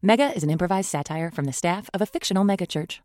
Mega 0.00 0.32
is 0.36 0.44
an 0.44 0.50
improvised 0.50 0.88
satire 0.88 1.28
from 1.28 1.44
the 1.46 1.52
staff 1.52 1.90
of 1.92 2.00
a 2.00 2.06
fictional 2.06 2.44
megachurch. 2.44 3.00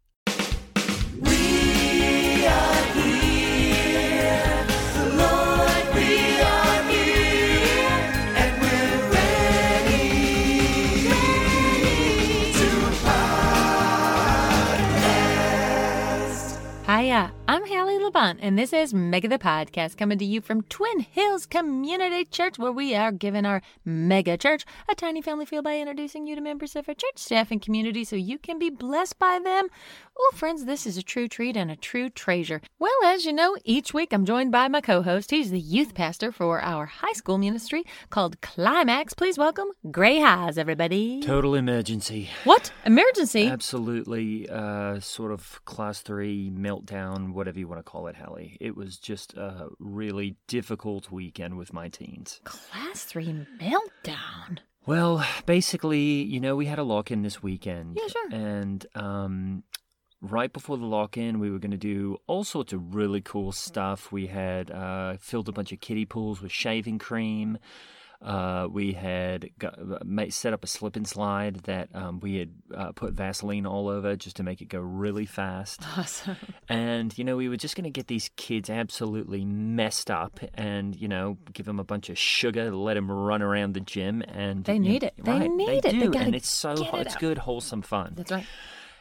I'm 17.46 17.68
Hallie 17.68 18.00
Labont, 18.00 18.38
and 18.39 18.57
this 18.57 18.71
is 18.71 18.94
Mega 18.94 19.28
the 19.28 19.38
Podcast 19.38 19.98
coming 19.98 20.18
to 20.18 20.23
you 20.23 20.39
from 20.39 20.62
Twin 20.62 21.02
Hills 21.02 21.46
Community 21.46 22.23
Church, 22.23 22.58
where 22.58 22.71
we 22.71 22.96
are 22.96 23.12
giving 23.12 23.46
our 23.46 23.62
mega 23.84 24.38
church 24.38 24.64
a 24.88 24.96
tiny 24.96 25.21
family 25.21 25.45
feel 25.45 25.62
by 25.62 25.77
introducing 25.77 26.26
you 26.26 26.36
to 26.36 26.41
members 26.41 26.73
of 26.77 26.88
our 26.88 26.95
church 26.95 27.18
staff 27.18 27.52
and 27.52 27.62
community 27.62 28.05
so 28.05 28.16
you 28.16 28.38
can 28.38 28.59
be 28.59 28.70
blessed 28.70 29.20
by 29.20 29.41
them. 29.44 29.68
Oh, 30.16 30.31
friends, 30.35 30.66
this 30.66 30.85
is 30.85 30.95
a 30.95 31.02
true 31.03 31.27
treat 31.27 31.58
and 31.58 31.72
a 31.72 31.76
true 31.76 32.08
treasure. 32.09 32.62
Well, 32.77 32.91
as 33.05 33.26
you 33.26 33.34
know, 33.34 33.58
each 33.66 33.95
week 33.95 34.13
I'm 34.13 34.26
joined 34.26 34.52
by 34.52 34.67
my 34.67 34.80
co 34.80 35.02
host. 35.02 35.31
He's 35.31 35.49
the 35.49 35.59
youth 35.59 35.95
pastor 35.95 36.31
for 36.31 36.62
our 36.62 36.85
high 36.85 37.13
school 37.13 37.40
ministry 37.40 37.84
called 38.12 38.40
Climax. 38.41 39.13
Please 39.16 39.40
welcome 39.40 39.70
Gray 39.90 40.20
Haas, 40.20 40.57
everybody. 40.57 41.20
Total 41.21 41.55
emergency. 41.55 42.30
What? 42.44 42.71
Emergency? 42.85 43.48
Absolutely, 43.48 44.48
uh, 44.49 44.99
sort 44.99 45.31
of 45.31 45.59
class 45.66 46.02
three 46.02 46.52
meltdown, 46.52 47.34
whatever 47.34 47.57
you 47.57 47.68
want 47.68 47.80
to 47.80 47.84
call 47.84 48.05
it, 48.07 48.16
Hallie. 48.16 48.57
It 48.62 48.77
was 48.77 48.98
just 48.98 49.34
a 49.34 49.70
really 49.80 50.35
difficult 50.48 51.12
weekend 51.12 51.57
with 51.57 51.73
my 51.73 51.90
teens. 51.90 52.40
Class 52.43 53.04
3 53.05 53.48
meltdown. 53.59 54.59
Well, 54.85 55.26
basically, 55.45 56.23
you 56.23 56.40
know, 56.40 56.55
we 56.55 56.66
had 56.66 56.77
a 56.77 56.84
lock 56.84 57.09
in 57.09 57.21
this 57.21 57.41
weekend. 57.41 57.98
Yeah, 57.99 58.07
sure. 58.07 58.30
And 58.34 58.85
um, 58.95 59.63
right 60.23 60.52
before 60.52 60.77
the 60.77 60.85
lock 60.85 61.18
in, 61.18 61.40
we 61.40 61.52
were 61.52 61.60
going 61.60 61.71
to 61.71 61.77
do 61.77 62.18
all 62.27 62.43
sorts 62.43 62.74
of 62.74 62.96
really 62.96 63.21
cool 63.21 63.52
stuff. 63.52 64.11
We 64.11 64.27
had 64.27 64.71
uh, 64.71 65.17
filled 65.19 65.49
a 65.49 65.52
bunch 65.52 65.71
of 65.71 65.81
kiddie 65.81 66.05
pools 66.05 66.41
with 66.41 66.52
shaving 66.52 66.97
cream. 66.97 67.57
Uh, 68.21 68.69
we 68.71 68.94
had 68.94 69.49
got, 69.59 70.05
made, 70.05 70.33
set 70.33 70.53
up 70.53 70.63
a 70.63 70.67
slip 70.67 70.95
and 70.95 71.05
slide 71.05 71.55
that 71.63 71.89
um, 71.94 72.21
we 72.21 72.38
had 72.38 72.53
uh, 72.73 72.91
put 72.94 73.11
Vaseline 73.11 73.66
all 73.66 73.89
over 73.89 74.16
just 74.16 74.38
to 74.38 74.44
make 74.44 74.61
it 74.61 74.69
go 74.69 74.79
really 74.79 75.25
fast. 75.25 75.81
Awesome. 75.97 76.38
And, 76.69 77.16
you 77.17 77.23
know, 77.23 77.35
we 77.35 77.49
were 77.49 77.57
just 77.57 77.75
going 77.75 77.83
to 77.83 77.89
get 77.89 78.07
these 78.07 78.29
kids 78.38 78.69
absolutely 78.69 79.44
messed 79.44 80.09
up 80.09 80.39
and, 80.55 80.95
you 80.95 81.07
know, 81.07 81.38
give 81.51 81.66
them 81.66 81.79
a 81.79 81.83
bunch 81.83 82.09
of 82.09 82.17
sugar, 82.17 82.71
let 82.71 82.94
them 82.94 83.11
run 83.11 83.41
around 83.41 83.73
the 83.73 83.81
gym. 83.81 84.23
And 84.27 84.63
They 84.63 84.75
you 84.75 84.79
need 84.79 85.03
it. 85.03 85.13
They 85.17 85.31
right, 85.31 85.51
need 85.51 85.69
it. 85.69 85.83
They 85.83 85.91
do, 85.91 86.09
gotta 86.09 86.25
and 86.25 86.35
it's 86.35 86.47
so 86.47 86.71
it 86.71 86.89
it's 86.94 87.16
good, 87.17 87.38
wholesome 87.38 87.81
fun. 87.81 88.13
That's 88.16 88.31
right. 88.31 88.45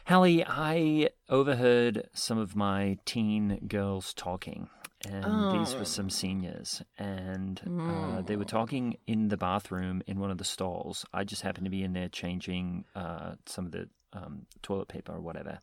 Hallie, 0.07 0.43
I 0.45 1.09
overheard 1.29 2.09
some 2.13 2.37
of 2.37 2.55
my 2.55 2.97
teen 3.05 3.65
girls 3.67 4.13
talking, 4.13 4.69
and 5.07 5.49
these 5.49 5.75
Oh. 5.75 5.79
were 5.79 5.85
some 5.85 6.09
seniors, 6.09 6.81
and 6.97 7.61
uh, 7.89 8.21
they 8.21 8.35
were 8.35 8.43
talking 8.45 8.97
in 9.07 9.29
the 9.29 9.37
bathroom 9.37 10.03
in 10.05 10.19
one 10.19 10.29
of 10.29 10.37
the 10.37 10.43
stalls. 10.43 11.05
I 11.13 11.23
just 11.23 11.41
happened 11.41 11.65
to 11.65 11.71
be 11.71 11.83
in 11.83 11.93
there 11.93 12.09
changing 12.09 12.83
uh, 12.95 13.35
some 13.45 13.65
of 13.65 13.71
the 13.71 13.89
um, 14.11 14.45
toilet 14.61 14.89
paper 14.89 15.13
or 15.13 15.21
whatever. 15.21 15.59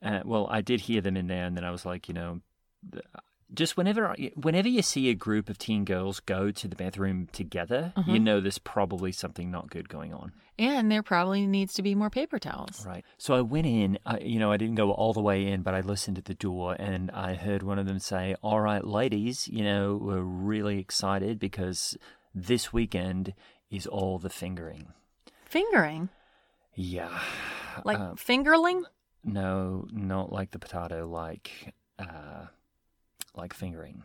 Uh, 0.00 0.20
well, 0.24 0.46
I 0.48 0.60
did 0.60 0.82
hear 0.82 1.00
them 1.00 1.16
in 1.16 1.26
there, 1.26 1.44
and 1.44 1.56
then 1.56 1.64
I 1.64 1.70
was 1.72 1.84
like, 1.84 2.06
you 2.08 2.14
know, 2.14 2.40
just 3.54 3.76
whenever 3.76 4.14
whenever 4.36 4.68
you 4.68 4.82
see 4.82 5.08
a 5.10 5.14
group 5.14 5.48
of 5.48 5.58
teen 5.58 5.84
girls 5.84 6.20
go 6.20 6.50
to 6.50 6.68
the 6.68 6.76
bathroom 6.76 7.28
together, 7.32 7.92
you 8.06 8.18
know 8.18 8.40
there's 8.40 8.58
probably 8.58 9.12
something 9.12 9.50
not 9.50 9.70
good 9.70 9.88
going 9.88 10.12
on. 10.14 10.32
And 10.58 10.92
there 10.92 11.02
probably 11.02 11.46
needs 11.46 11.72
to 11.74 11.82
be 11.82 11.94
more 11.94 12.10
paper 12.10 12.38
towels. 12.38 12.84
Right. 12.86 13.02
So 13.16 13.34
I 13.34 13.40
went 13.40 13.66
in, 13.66 13.98
I, 14.04 14.18
you 14.18 14.38
know, 14.38 14.52
I 14.52 14.58
didn't 14.58 14.74
go 14.74 14.90
all 14.92 15.14
the 15.14 15.22
way 15.22 15.46
in, 15.46 15.62
but 15.62 15.74
I 15.74 15.80
listened 15.80 16.18
at 16.18 16.26
the 16.26 16.34
door 16.34 16.76
and 16.78 17.10
I 17.12 17.32
heard 17.34 17.62
one 17.62 17.78
of 17.78 17.86
them 17.86 17.98
say, 17.98 18.34
All 18.42 18.60
right, 18.60 18.84
ladies, 18.86 19.48
you 19.48 19.64
know, 19.64 19.98
we're 20.00 20.20
really 20.20 20.78
excited 20.78 21.38
because 21.38 21.96
this 22.34 22.72
weekend 22.74 23.32
is 23.70 23.86
all 23.86 24.18
the 24.18 24.28
fingering. 24.28 24.88
Fingering? 25.46 26.10
Yeah. 26.74 27.18
Like 27.84 27.98
Uh, 27.98 28.12
fingerling? 28.14 28.82
no, 29.24 29.86
not 29.92 30.30
like 30.30 30.50
the 30.50 30.58
potato, 30.58 31.08
like, 31.08 31.72
uh, 31.98 32.46
like 33.36 33.52
fingering. 33.54 34.02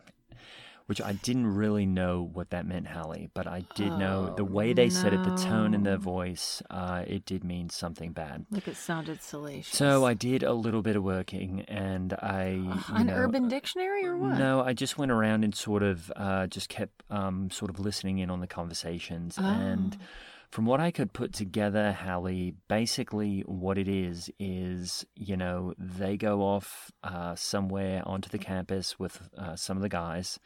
Which 0.86 1.00
I 1.02 1.14
didn't 1.14 1.48
really 1.48 1.84
know 1.84 2.30
what 2.32 2.50
that 2.50 2.64
meant, 2.64 2.86
Hallie, 2.86 3.28
but 3.34 3.48
I 3.48 3.64
did 3.74 3.98
know 3.98 4.32
the 4.36 4.42
Oh, 4.42 4.44
way 4.44 4.72
they 4.72 4.88
said 4.88 5.12
it, 5.12 5.24
the 5.24 5.32
tone 5.32 5.74
in 5.74 5.82
their 5.82 5.96
voice, 5.96 6.62
uh, 6.70 7.02
it 7.08 7.24
did 7.26 7.42
mean 7.42 7.70
something 7.70 8.12
bad. 8.12 8.46
Like 8.52 8.68
it 8.68 8.76
sounded 8.76 9.20
salacious. 9.20 9.76
So 9.76 10.04
I 10.04 10.14
did 10.14 10.44
a 10.44 10.52
little 10.52 10.82
bit 10.82 10.94
of 10.94 11.02
working, 11.02 11.62
and 11.66 12.12
I 12.12 12.50
you 12.50 12.94
An 12.94 13.06
know, 13.08 13.14
urban 13.14 13.48
dictionary 13.48 14.06
or 14.06 14.16
what? 14.16 14.38
No, 14.38 14.60
I 14.60 14.74
just 14.74 14.96
went 14.96 15.10
around 15.10 15.42
and 15.42 15.56
sort 15.56 15.82
of 15.82 16.12
uh, 16.14 16.46
just 16.46 16.68
kept 16.68 17.02
um, 17.10 17.50
sort 17.50 17.68
of 17.72 17.80
listening 17.80 18.18
in 18.18 18.30
on 18.30 18.38
the 18.38 18.46
conversations, 18.46 19.38
and 19.38 19.96
Oh. 20.00 20.04
From 20.50 20.66
what 20.66 20.80
I 20.80 20.90
could 20.90 21.12
put 21.12 21.32
together, 21.32 21.92
Hallie, 21.92 22.54
basically 22.68 23.40
what 23.46 23.78
it 23.78 23.88
is 23.88 24.30
is 24.38 25.04
you 25.14 25.36
know 25.36 25.74
they 25.78 26.16
go 26.16 26.42
off 26.42 26.90
uh, 27.02 27.34
somewhere 27.34 28.02
onto 28.06 28.28
the 28.28 28.38
campus 28.38 28.98
with 28.98 29.20
uh, 29.36 29.56
some 29.56 29.76
of 29.76 29.82
the 29.82 29.88
guys, 29.88 30.38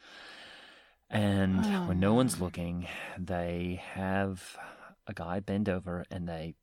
and 1.09 1.59
Oh, 1.65 1.87
when 1.87 1.99
no 1.99 2.13
one's 2.13 2.39
looking, 2.41 2.87
they 3.17 3.81
have 3.93 4.57
a 5.07 5.13
guy 5.13 5.39
bend 5.39 5.67
over 5.69 6.05
and 6.11 6.27
they 6.27 6.55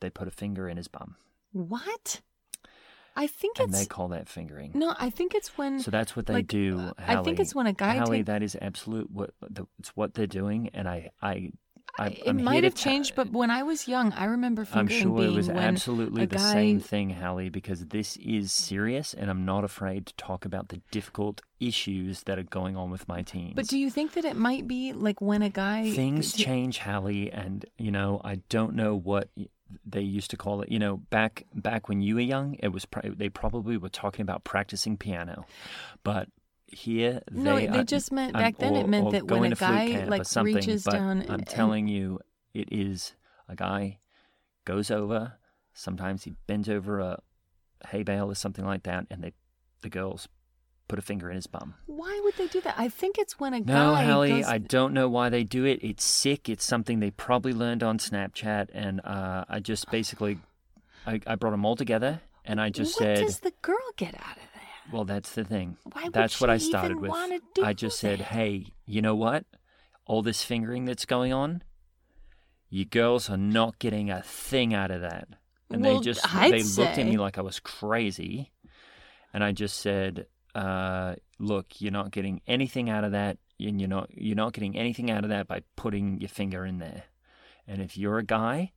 they 0.00 0.10
put 0.10 0.28
a 0.28 0.30
finger 0.32 0.68
in 0.68 0.76
his 0.76 0.88
bum. 0.88 1.16
What? 1.52 2.20
I 3.18 3.26
think 3.28 3.58
and 3.58 3.70
it's. 3.70 3.78
they 3.78 3.86
call 3.86 4.08
that 4.08 4.28
fingering. 4.28 4.72
no, 4.74 4.94
I 4.98 5.08
think 5.08 5.34
it's 5.34 5.56
when. 5.56 5.80
So 5.80 5.90
that's 5.90 6.14
what 6.14 6.26
they 6.26 6.34
like, 6.34 6.48
do. 6.48 6.78
uh, 6.78 6.92
I 6.98 7.22
think 7.22 7.40
it's 7.40 7.54
when 7.54 7.66
a 7.66 7.72
guy 7.72 7.96
Hallie, 7.96 8.18
take- 8.18 8.26
that 8.26 8.42
is 8.42 8.56
absolute. 8.60 9.10
What 9.10 9.30
the, 9.40 9.66
it's 9.78 9.88
what 9.96 10.12
they're 10.12 10.26
doing, 10.26 10.68
and 10.74 10.86
I, 10.86 11.12
I, 11.22 11.52
I 11.98 12.08
it 12.08 12.22
I'm 12.26 12.44
might 12.44 12.64
have 12.64 12.74
changed, 12.74 13.14
but 13.14 13.32
when 13.32 13.50
I 13.50 13.62
was 13.62 13.88
young, 13.88 14.12
I 14.12 14.26
remember 14.26 14.66
I'm 14.72 14.88
sure 14.88 15.16
being 15.16 15.32
it 15.32 15.36
was 15.36 15.48
absolutely 15.48 16.26
the 16.26 16.36
guy, 16.36 16.52
same 16.52 16.80
thing, 16.80 17.10
Hallie, 17.10 17.48
because 17.48 17.86
this 17.86 18.16
is 18.18 18.52
serious, 18.52 19.14
and 19.14 19.30
I'm 19.30 19.44
not 19.44 19.64
afraid 19.64 20.06
to 20.06 20.14
talk 20.14 20.44
about 20.44 20.68
the 20.68 20.80
difficult 20.90 21.40
issues 21.58 22.24
that 22.24 22.38
are 22.38 22.42
going 22.42 22.76
on 22.76 22.90
with 22.90 23.08
my 23.08 23.22
teens. 23.22 23.54
But 23.56 23.68
do 23.68 23.78
you 23.78 23.90
think 23.90 24.12
that 24.12 24.24
it 24.24 24.36
might 24.36 24.68
be 24.68 24.92
like 24.92 25.20
when 25.20 25.42
a 25.42 25.50
guy 25.50 25.90
things 25.92 26.32
t- 26.32 26.44
change, 26.44 26.78
Hallie, 26.78 27.30
and 27.32 27.64
you 27.78 27.90
know 27.90 28.20
I 28.24 28.36
don't 28.48 28.74
know 28.74 28.94
what 28.94 29.30
they 29.84 30.02
used 30.02 30.30
to 30.30 30.36
call 30.36 30.62
it. 30.62 30.70
You 30.70 30.78
know, 30.78 30.98
back 31.10 31.44
back 31.54 31.88
when 31.88 32.00
you 32.00 32.16
were 32.16 32.20
young, 32.20 32.56
it 32.60 32.68
was 32.68 32.84
pr- 32.84 33.08
they 33.08 33.28
probably 33.28 33.76
were 33.76 33.88
talking 33.88 34.22
about 34.22 34.44
practicing 34.44 34.96
piano, 34.96 35.46
but 36.04 36.28
here 36.68 37.22
No, 37.30 37.56
they 37.56 37.66
they 37.66 37.78
are- 37.80 37.84
just 37.84 38.10
meant 38.12 38.34
um, 38.34 38.42
back 38.42 38.58
then. 38.58 38.74
or- 38.76 38.80
it 38.80 38.88
meant 38.88 39.10
that 39.12 39.26
when 39.30 39.52
a 39.52 39.56
guy 39.56 40.04
like 40.06 40.24
reaches 40.42 40.84
but 40.84 40.92
down. 40.92 41.22
I'm 41.22 41.30
and- 41.34 41.46
telling 41.46 41.86
you, 41.88 42.20
it 42.54 42.68
is 42.72 43.14
a 43.48 43.54
guy 43.56 43.98
goes 44.64 44.90
over. 44.90 45.34
Sometimes 45.74 46.24
he 46.24 46.34
bends 46.46 46.68
over 46.68 47.00
a 47.00 47.20
hay 47.88 48.02
bale 48.02 48.30
or 48.30 48.34
something 48.34 48.64
like 48.64 48.82
that, 48.84 49.06
and 49.10 49.22
they 49.22 49.32
the 49.82 49.88
girls 49.90 50.26
put 50.88 50.98
a 50.98 51.02
finger 51.02 51.28
in 51.30 51.36
his 51.36 51.46
bum. 51.46 51.74
Why 51.86 52.20
would 52.24 52.36
they 52.36 52.46
do 52.46 52.60
that? 52.62 52.74
I 52.78 52.88
think 52.88 53.18
it's 53.18 53.38
when 53.40 53.52
a 53.54 53.60
No, 53.60 53.64
guy 53.92 54.04
Hallie, 54.04 54.28
goes. 54.30 54.44
I 54.46 54.58
don't 54.58 54.92
know 54.94 55.08
why 55.08 55.28
they 55.28 55.44
do 55.44 55.64
it. 55.64 55.80
It's 55.82 56.04
sick. 56.04 56.48
It's 56.48 56.64
something 56.64 57.00
they 57.00 57.10
probably 57.10 57.52
learned 57.52 57.82
on 57.82 57.98
Snapchat, 57.98 58.68
and 58.72 59.00
uh, 59.04 59.44
I 59.48 59.58
just 59.60 59.90
basically, 59.90 60.38
I, 61.06 61.20
I 61.26 61.34
brought 61.34 61.50
them 61.50 61.64
all 61.64 61.76
together, 61.76 62.20
and 62.44 62.60
I 62.60 62.70
just 62.70 62.94
what 63.00 63.04
said, 63.04 63.18
does 63.18 63.40
the 63.40 63.52
girl 63.62 63.76
get 63.96 64.14
out 64.14 64.36
of? 64.36 64.42
Well, 64.92 65.04
that's 65.04 65.32
the 65.32 65.44
thing. 65.44 65.76
Why 65.92 66.04
would 66.04 66.12
that's 66.12 66.40
what 66.40 66.50
I 66.50 66.58
started 66.58 67.00
with. 67.00 67.12
I 67.62 67.72
just 67.72 67.98
said, 67.98 68.20
hey, 68.20 68.66
you 68.86 69.02
know 69.02 69.14
what? 69.14 69.44
All 70.06 70.22
this 70.22 70.42
fingering 70.42 70.84
that's 70.84 71.04
going 71.04 71.32
on, 71.32 71.62
you 72.70 72.84
girls 72.84 73.28
are 73.28 73.36
not 73.36 73.78
getting 73.78 74.10
a 74.10 74.22
thing 74.22 74.74
out 74.74 74.90
of 74.90 75.00
that. 75.00 75.28
And 75.70 75.82
Well, 75.82 75.98
they 75.98 76.04
just 76.04 76.34
I'd 76.34 76.52
they 76.52 76.62
looked 76.62 76.98
at 76.98 77.06
me 77.06 77.16
like 77.16 77.38
I 77.38 77.42
was 77.42 77.58
crazy, 77.58 78.52
and 79.34 79.42
I 79.42 79.52
just 79.52 79.80
said, 79.80 80.26
uh, 80.54 81.16
look, 81.38 81.80
you're 81.80 81.92
not 81.92 82.12
getting 82.12 82.40
anything 82.46 82.88
out 82.88 83.02
of 83.04 83.12
that, 83.12 83.38
and 83.58 83.80
you're 83.80 83.88
not 83.88 84.10
you're 84.12 84.36
not 84.36 84.52
getting 84.52 84.76
anything 84.76 85.10
out 85.10 85.24
of 85.24 85.30
that 85.30 85.48
by 85.48 85.62
putting 85.74 86.20
your 86.20 86.28
finger 86.28 86.64
in 86.64 86.78
there. 86.78 87.04
And 87.66 87.82
if 87.82 87.96
you're 87.96 88.18
a 88.18 88.24
guy 88.24 88.72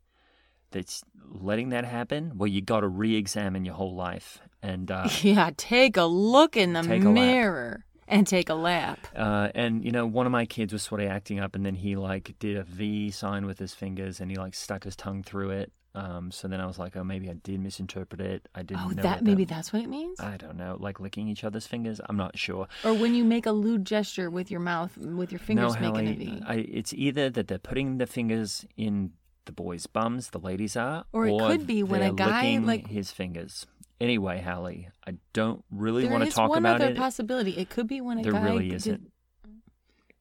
that's 0.72 1.04
letting 1.32 1.70
that 1.70 1.86
happen, 1.86 2.34
well, 2.36 2.48
you 2.48 2.62
got 2.62 2.82
to 2.82 2.88
re-examine 2.88 3.66
your 3.66 3.76
whole 3.76 3.96
life. 3.96 4.40
And 4.62 4.90
uh, 4.92 5.08
yeah, 5.22 5.52
take 5.58 5.98
a 5.98 6.04
look 6.06 6.58
in 6.58 6.74
the 6.74 6.84
mirror 6.84 7.86
and 8.08 8.26
take 8.28 8.50
a 8.50 8.56
lap. 8.56 9.00
Uh, 9.16 9.50
and 9.56 9.86
you 9.86 9.92
know, 9.92 10.06
one 10.06 10.26
of 10.26 10.32
my 10.32 10.46
kids 10.46 10.74
was 10.74 10.84
sort 10.84 11.02
of 11.02 11.10
acting 11.10 11.40
up, 11.40 11.56
and 11.56 11.66
then 11.66 11.76
he 11.76 11.96
like 11.96 12.36
did 12.40 12.58
a 12.58 12.64
V 12.64 13.12
sign 13.12 13.46
with 13.46 13.60
his 13.60 13.74
fingers, 13.74 14.20
and 14.20 14.30
he 14.32 14.38
like 14.38 14.56
stuck 14.56 14.84
his 14.84 14.96
tongue 14.96 15.24
through 15.24 15.52
it. 15.52 15.72
Um, 15.96 16.30
so 16.30 16.48
then 16.48 16.62
I 16.62 16.68
was 16.68 16.78
like, 16.78 16.96
oh, 16.96 17.04
maybe 17.04 17.30
I 17.30 17.34
did 17.34 17.60
misinterpret 17.60 18.22
it. 18.22 18.48
I 18.54 18.62
didn't 18.62 18.84
Oh, 18.84 18.90
know 18.90 19.02
that 19.02 19.24
maybe 19.24 19.44
that's 19.44 19.74
what 19.74 19.82
it 19.82 19.90
means. 19.90 20.20
I 20.20 20.38
don't 20.38 20.56
know, 20.56 20.78
like 20.80 21.00
licking 21.00 21.28
each 21.28 21.44
other's 21.44 21.66
fingers. 21.66 22.00
I'm 22.08 22.16
not 22.16 22.38
sure. 22.38 22.68
or 22.84 22.94
when 22.94 23.16
you 23.16 23.24
make 23.24 23.48
a 23.48 23.52
lewd 23.52 23.86
gesture 23.86 24.30
with 24.30 24.52
your 24.52 24.60
mouth, 24.60 24.96
with 24.98 25.32
your 25.32 25.40
fingers 25.40 25.74
no, 25.76 25.92
making 25.92 26.08
a 26.08 26.14
Hallie, 26.14 26.38
V. 26.38 26.42
I, 26.46 26.56
it's 26.72 26.94
either 26.94 27.32
that 27.32 27.48
they're 27.48 27.58
putting 27.58 27.98
the 27.98 28.06
fingers 28.06 28.66
in 28.78 29.12
the 29.50 29.54
boys' 29.54 29.88
bums, 29.88 30.30
the 30.30 30.38
ladies 30.40 30.78
are, 30.78 31.06
Or 31.12 31.26
it 31.26 31.40
could 31.40 31.66
be 31.66 31.82
when 31.82 32.02
a 32.02 32.04
they're 32.06 32.14
guy, 32.14 32.42
licking 32.44 32.66
like- 32.68 32.88
his 32.88 33.10
fingers. 33.12 33.66
Anyway, 34.00 34.40
Hallie, 34.42 34.90
I 35.08 35.16
don't 35.34 35.66
really 35.72 36.04
There 36.04 36.12
want 36.12 36.24
to 36.24 36.28
is 36.28 36.36
talk 36.36 36.50
one 36.50 36.60
about 36.60 36.76
other 36.82 36.92
it. 36.92 36.98
possibility. 36.98 37.58
It 37.58 37.70
could 37.72 37.88
be 37.88 38.00
when 38.00 38.20
a 38.20 38.22
there 38.24 38.32
guy 38.34 38.44
really 38.44 38.70
did- 38.70 38.76
isn't. 38.76 39.12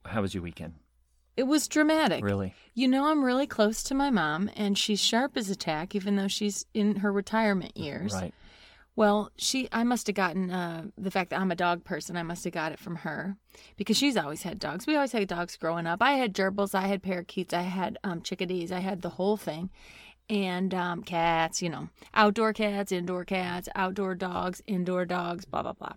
How 0.07 0.23
was 0.23 0.33
your 0.33 0.43
weekend? 0.43 0.75
It 1.37 1.43
was 1.45 1.69
dramatic. 1.69 2.25
Really? 2.25 2.55
You 2.75 2.89
know, 2.89 3.11
I'm 3.11 3.23
really 3.23 3.47
close 3.47 3.83
to 3.85 3.95
my 3.95 4.09
mom, 4.11 4.51
and 4.57 4.77
she's 4.79 4.99
sharp 5.01 5.37
as 5.37 5.51
a 5.51 5.55
tack, 5.57 5.95
even 5.95 6.17
though 6.17 6.27
she's 6.27 6.65
in 6.75 6.97
her 6.97 7.13
retirement 7.13 7.77
years. 7.77 8.15
Right. 8.15 8.33
Well, 8.99 9.31
she, 9.37 9.69
I 9.71 9.85
must 9.85 10.09
have 10.09 10.17
gotten 10.17 10.51
uh, 10.51 10.87
the 10.97 11.13
fact 11.13 11.31
that 11.31 11.39
I'm 11.39 11.53
a 11.53 11.55
dog 11.57 11.85
person. 11.85 12.17
I 12.17 12.25
must 12.25 12.43
have 12.43 12.53
got 12.53 12.73
it 12.73 12.81
from 12.81 12.97
her 12.97 13.37
because 13.77 13.97
she's 13.97 14.17
always 14.17 14.43
had 14.43 14.59
dogs. 14.59 14.89
We 14.89 14.97
always 14.97 15.13
had 15.13 15.29
dogs 15.29 15.57
growing 15.57 15.87
up. 15.87 16.03
I 16.03 16.15
had 16.15 16.35
gerbils, 16.35 16.75
I 16.75 16.89
had 16.89 17.01
parakeets, 17.01 17.55
I 17.55 17.63
had 17.63 17.97
um, 18.03 18.23
chickadees, 18.23 18.73
I 18.73 18.81
had 18.81 19.03
the 19.03 19.11
whole 19.11 19.37
thing, 19.37 19.71
and 20.29 20.75
um, 20.75 21.05
cats. 21.05 21.63
You 21.63 21.71
know, 21.71 21.89
outdoor 22.13 22.53
cats, 22.53 22.91
indoor 22.91 23.25
cats, 23.25 23.69
outdoor 23.77 24.17
dogs, 24.17 24.63
indoor 24.67 25.05
dogs, 25.05 25.45
blah 25.45 25.63
blah 25.63 25.75
blah. 25.75 25.93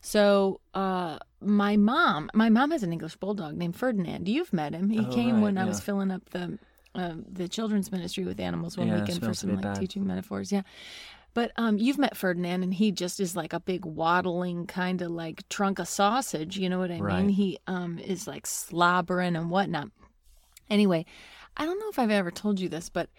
So, 0.00 0.60
uh, 0.74 1.18
my 1.40 1.76
mom, 1.76 2.30
my 2.34 2.48
mom 2.48 2.72
has 2.72 2.82
an 2.82 2.92
English 2.92 3.14
bulldog 3.14 3.56
named 3.56 3.76
Ferdinand. 3.76 4.26
You've 4.26 4.52
met 4.52 4.74
him. 4.74 4.90
He 4.90 4.98
Oh, 5.06 5.12
came 5.14 5.36
right, 5.36 5.42
when 5.44 5.56
I 5.58 5.66
was 5.66 5.80
filling 5.80 6.10
up 6.10 6.30
the 6.30 6.58
uh, 6.96 7.14
the 7.30 7.46
children's 7.46 7.92
ministry 7.92 8.24
with 8.24 8.40
animals 8.40 8.76
one 8.76 8.88
Yeah, 8.88 9.00
weekend 9.00 9.22
for 9.22 9.34
some 9.34 9.54
like 9.54 9.62
bad. 9.62 9.76
teaching 9.78 10.04
metaphors. 10.04 10.50
Yeah. 10.50 10.62
But 11.32 11.52
um, 11.56 11.78
you've 11.78 11.98
met 11.98 12.16
Ferdinand, 12.16 12.62
and 12.62 12.74
he 12.74 12.90
just 12.90 13.20
is 13.20 13.36
like 13.36 13.52
a 13.52 13.60
big 13.60 13.84
waddling 13.84 14.66
kind 14.66 15.00
of 15.02 15.10
like 15.10 15.48
trunk 15.48 15.78
of 15.78 15.88
sausage. 15.88 16.56
You 16.58 16.68
know 16.68 16.78
what 16.78 16.90
I 16.90 16.94
mean? 16.94 17.02
Right. 17.02 17.30
He 17.30 17.58
um 17.66 17.98
is 17.98 18.26
like 18.26 18.46
slobbering 18.46 19.36
and 19.36 19.50
whatnot. 19.50 19.90
Anyway, 20.68 21.04
I 21.56 21.64
don't 21.66 21.78
know 21.78 21.88
if 21.88 21.98
I've 21.98 22.10
ever 22.10 22.30
told 22.30 22.60
you 22.60 22.68
this, 22.68 22.88
but 22.88 23.10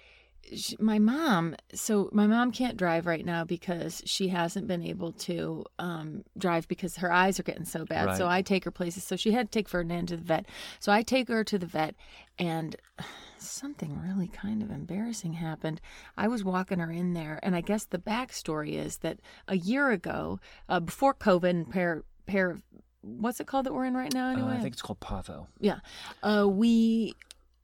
sh 0.56 0.74
my 0.80 1.00
mom. 1.00 1.56
So 1.74 2.10
my 2.12 2.28
mom 2.28 2.52
can't 2.52 2.78
drive 2.78 3.06
right 3.06 3.26
now 3.26 3.44
because 3.44 4.02
she 4.06 4.30
hasn't 4.30 4.68
been 4.68 4.84
able 4.84 5.14
to 5.14 5.66
um, 5.80 6.24
drive 6.38 6.68
because 6.68 6.98
her 6.98 7.12
eyes 7.12 7.40
are 7.40 7.44
getting 7.44 7.66
so 7.66 7.86
bad. 7.86 8.08
Right. 8.08 8.18
So 8.18 8.28
I 8.28 8.42
take 8.42 8.66
her 8.66 8.72
places. 8.72 9.04
So 9.04 9.16
she 9.16 9.32
had 9.32 9.52
to 9.52 9.58
take 9.58 9.70
Ferdinand 9.70 10.08
to 10.08 10.18
the 10.18 10.24
vet. 10.24 10.46
So 10.80 10.92
I 10.92 11.02
take 11.02 11.28
her 11.30 11.44
to 11.44 11.58
the 11.58 11.66
vet, 11.66 11.96
and 12.38 12.76
something 13.42 14.00
really 14.02 14.28
kind 14.28 14.62
of 14.62 14.72
embarrassing 14.72 15.34
happened. 15.34 15.82
I 16.18 16.28
was 16.28 16.44
walking 16.44 16.80
her 16.80 16.92
in 16.92 17.14
there, 17.14 17.40
and 17.44 17.56
I 17.56 17.62
guess 17.62 17.86
the 17.86 17.98
backstory 17.98 18.74
is 18.74 18.98
that 18.98 19.20
a 19.48 19.58
year 19.58 19.92
ago, 19.92 20.40
uh, 20.70 20.80
before 20.80 21.14
COVID 21.14 21.50
and 21.50 21.70
pair 21.70 22.04
pair 22.26 22.52
of 22.52 22.64
what's 23.02 23.40
it 23.40 23.48
called 23.48 23.66
that 23.66 23.74
we're 23.74 23.86
in 23.86 23.96
right 23.96 24.14
now 24.14 24.30
Uh, 24.30 24.34
anyway? 24.34 24.54
I 24.54 24.60
think 24.60 24.74
it's 24.74 24.82
called 24.82 25.00
Pavo. 25.00 25.48
Yeah, 25.60 25.80
uh, 26.24 26.48
we 26.50 27.14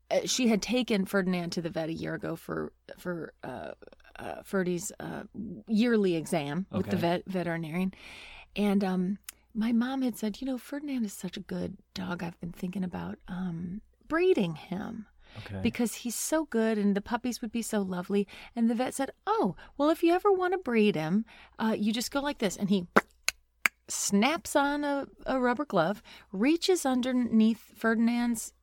uh, 0.09 0.21
she 0.25 0.47
had 0.47 0.61
taken 0.61 1.05
Ferdinand 1.05 1.51
to 1.51 1.61
the 1.61 1.69
vet 1.69 1.89
a 1.89 1.93
year 1.93 2.13
ago 2.15 2.35
for 2.35 2.71
for 2.97 3.33
uh, 3.43 3.71
uh, 4.17 4.41
Ferdy's 4.43 4.91
uh, 4.99 5.23
yearly 5.67 6.15
exam 6.15 6.65
with 6.71 6.89
the 6.89 6.97
vet 6.97 7.23
veterinarian, 7.27 7.93
and 8.55 8.83
um, 8.83 9.17
my 9.53 9.71
mom 9.71 10.01
had 10.01 10.17
said, 10.17 10.39
you 10.41 10.47
know, 10.47 10.57
Ferdinand 10.57 11.05
is 11.05 11.13
such 11.13 11.37
a 11.37 11.41
good 11.41 11.77
dog. 11.93 12.23
I've 12.23 12.39
been 12.39 12.51
thinking 12.51 12.83
about 12.83 13.17
um, 13.27 13.81
breeding 14.07 14.55
him 14.55 15.07
Okay. 15.39 15.59
because 15.61 15.95
he's 15.95 16.15
so 16.15 16.45
good 16.45 16.77
and 16.77 16.95
the 16.95 17.01
puppies 17.01 17.41
would 17.41 17.51
be 17.51 17.61
so 17.61 17.81
lovely. 17.81 18.27
And 18.55 18.69
the 18.69 18.75
vet 18.75 18.93
said, 18.93 19.11
Oh, 19.25 19.55
well, 19.77 19.89
if 19.89 20.03
you 20.03 20.13
ever 20.13 20.31
want 20.31 20.53
to 20.53 20.57
breed 20.57 20.95
him, 20.95 21.25
uh, 21.59 21.75
you 21.77 21.93
just 21.93 22.11
go 22.11 22.19
like 22.19 22.39
this. 22.39 22.57
And 22.57 22.69
he 22.69 22.87
snaps 23.87 24.55
on 24.55 24.83
a, 24.83 25.07
a 25.25 25.39
rubber 25.39 25.65
glove, 25.65 26.01
reaches 26.31 26.85
underneath 26.85 27.71
Ferdinand's 27.75 28.53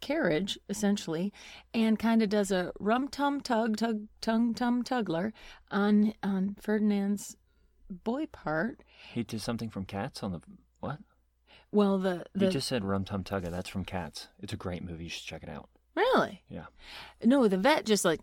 carriage, 0.00 0.58
essentially, 0.68 1.32
and 1.74 1.98
kind 1.98 2.22
of 2.22 2.28
does 2.28 2.50
a 2.50 2.72
rum 2.80 3.08
tum 3.08 3.40
tug 3.40 3.76
tug 3.76 4.06
tung 4.20 4.54
tum 4.54 4.82
tuggler 4.82 5.32
on 5.70 6.14
on 6.22 6.56
Ferdinand's 6.60 7.36
boy 7.90 8.26
part. 8.26 8.82
he 9.12 9.22
did 9.22 9.40
something 9.40 9.68
from 9.68 9.84
Cats 9.84 10.22
on 10.22 10.32
the 10.32 10.40
what? 10.80 10.98
Well, 11.72 11.98
the 11.98 12.24
the 12.34 12.48
just 12.48 12.66
said 12.66 12.84
Rum 12.84 13.04
Tum 13.04 13.22
Tugger. 13.22 13.50
That's 13.50 13.68
from 13.68 13.84
Cats. 13.84 14.28
It's 14.40 14.52
a 14.52 14.56
great 14.56 14.82
movie. 14.82 15.04
You 15.04 15.10
should 15.10 15.24
check 15.26 15.42
it 15.42 15.48
out. 15.48 15.68
Really 15.96 16.42
Yeah. 16.48 16.66
No, 17.24 17.46
the 17.48 17.58
vet 17.58 17.84
just 17.86 18.04
like 18.04 18.20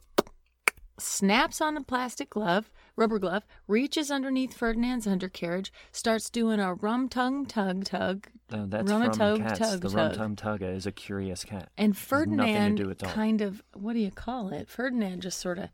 snaps 1.00 1.62
on 1.62 1.78
a 1.78 1.84
plastic 1.84 2.32
glove, 2.32 2.72
rubber 2.96 3.20
glove, 3.20 3.46
reaches 3.68 4.10
underneath 4.10 4.54
Ferdinand's 4.56 5.06
undercarriage, 5.06 5.72
starts 5.92 6.30
doing 6.32 6.60
a 6.60 6.74
rum 6.74 7.08
tongue 7.08 7.46
tug 7.46 7.84
tug, 7.86 8.28
No, 8.52 8.66
that's 8.66 8.90
Rum 8.90 9.04
from 9.04 9.12
tug, 9.14 9.40
Cats. 9.42 9.60
tug, 9.60 9.82
the 9.82 9.90
Rum 9.90 10.10
tug. 10.10 10.18
Tum 10.18 10.36
Tugger 10.36 10.76
is 10.76 10.86
a 10.88 10.92
curious 10.92 11.44
cat. 11.44 11.70
and 11.78 11.94
Has 11.94 11.98
nothing 11.98 12.00
to 12.00 12.08
Ferdinand 12.08 12.76
do 12.76 12.88
with 12.88 12.98
dog. 12.98 13.12
kind 13.12 13.42
of 13.42 13.62
what 13.74 13.94
do 13.94 14.00
you 14.00 14.10
call 14.12 14.50
it? 14.50 14.68
Ferdinand 14.70 15.22
just 15.22 15.40
sort 15.40 15.60
of 15.60 15.70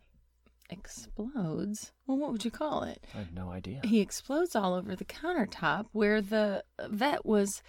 explodes. 0.70 1.92
Well, 2.06 2.18
what 2.18 2.32
would 2.32 2.44
you 2.46 2.52
call 2.52 2.84
it? 2.84 3.06
I 3.16 3.20
have 3.20 3.34
no 3.34 3.50
idea. 3.50 3.80
He 3.84 4.02
explodes 4.02 4.56
all 4.56 4.74
over 4.74 4.96
the 4.96 5.06
countertop 5.06 5.86
where 5.92 6.22
the 6.22 6.64
vet 6.90 7.26
was 7.26 7.62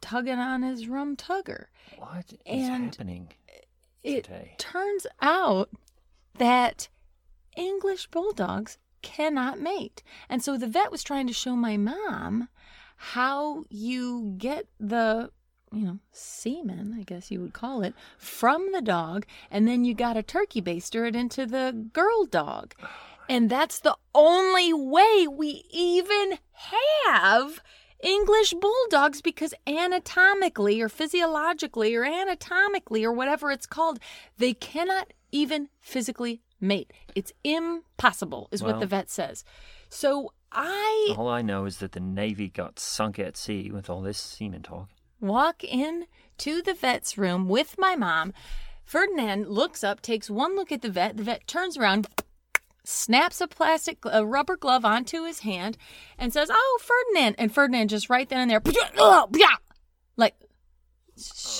tugging 0.00 0.38
on 0.38 0.62
his 0.62 0.88
rum 0.88 1.16
tugger. 1.16 1.66
What 1.96 2.32
is 2.32 2.68
And 2.68 2.84
happening 2.94 3.32
It 4.02 4.24
today? 4.24 4.54
turns 4.58 5.06
out 5.20 5.70
that 6.38 6.88
English 7.56 8.06
bulldogs 8.08 8.78
cannot 9.02 9.60
mate. 9.60 10.02
And 10.28 10.42
so 10.42 10.56
the 10.56 10.66
vet 10.66 10.90
was 10.90 11.02
trying 11.02 11.26
to 11.26 11.32
show 11.32 11.56
my 11.56 11.76
mom 11.76 12.48
how 12.96 13.64
you 13.68 14.34
get 14.38 14.66
the 14.78 15.30
you 15.70 15.84
know, 15.84 15.98
semen, 16.12 16.96
I 16.98 17.02
guess 17.02 17.30
you 17.30 17.40
would 17.42 17.52
call 17.52 17.82
it, 17.82 17.94
from 18.16 18.72
the 18.72 18.80
dog, 18.80 19.26
and 19.50 19.68
then 19.68 19.84
you 19.84 19.92
got 19.92 20.14
to 20.14 20.22
turkey 20.22 20.62
baster 20.62 21.06
it 21.06 21.14
into 21.14 21.44
the 21.44 21.88
girl 21.92 22.24
dog. 22.24 22.74
And 23.28 23.50
that's 23.50 23.78
the 23.80 23.96
only 24.14 24.72
way 24.72 25.26
we 25.28 25.66
even 25.70 26.38
have 26.52 27.62
English 28.00 28.54
bulldogs 28.54 29.20
because 29.20 29.54
anatomically 29.66 30.80
or 30.80 30.88
physiologically 30.88 31.94
or 31.94 32.04
anatomically 32.04 33.04
or 33.04 33.12
whatever 33.12 33.50
it's 33.50 33.66
called, 33.66 33.98
they 34.38 34.54
cannot 34.54 35.12
even 35.32 35.68
physically 35.80 36.40
mate. 36.60 36.92
It's 37.14 37.32
impossible, 37.44 38.48
is 38.50 38.62
what 38.62 38.80
the 38.80 38.86
vet 38.86 39.10
says. 39.10 39.44
So 39.88 40.32
I 40.52 41.14
All 41.16 41.28
I 41.28 41.42
know 41.42 41.64
is 41.64 41.78
that 41.78 41.92
the 41.92 42.00
Navy 42.00 42.48
got 42.48 42.78
sunk 42.78 43.18
at 43.18 43.36
sea 43.36 43.70
with 43.70 43.90
all 43.90 44.00
this 44.00 44.18
semen 44.18 44.62
talk. 44.62 44.88
walk 45.20 45.64
in 45.64 46.06
to 46.38 46.62
the 46.62 46.74
vet's 46.74 47.18
room 47.18 47.48
with 47.48 47.76
my 47.78 47.96
mom. 47.96 48.32
Ferdinand 48.84 49.48
looks 49.48 49.84
up, 49.84 50.00
takes 50.00 50.30
one 50.30 50.56
look 50.56 50.72
at 50.72 50.80
the 50.82 50.88
vet. 50.88 51.16
The 51.16 51.22
vet 51.22 51.46
turns 51.46 51.76
around, 51.76 52.06
snaps 52.88 53.40
a 53.40 53.46
plastic, 53.46 53.98
a 54.04 54.24
rubber 54.24 54.56
glove 54.56 54.84
onto 54.84 55.24
his 55.24 55.40
hand, 55.40 55.76
and 56.18 56.32
says, 56.32 56.50
"Oh, 56.50 56.78
Ferdinand!" 56.82 57.36
And 57.38 57.52
Ferdinand 57.52 57.88
just 57.88 58.08
right 58.08 58.28
then 58.28 58.40
and 58.40 58.50
there, 58.50 58.60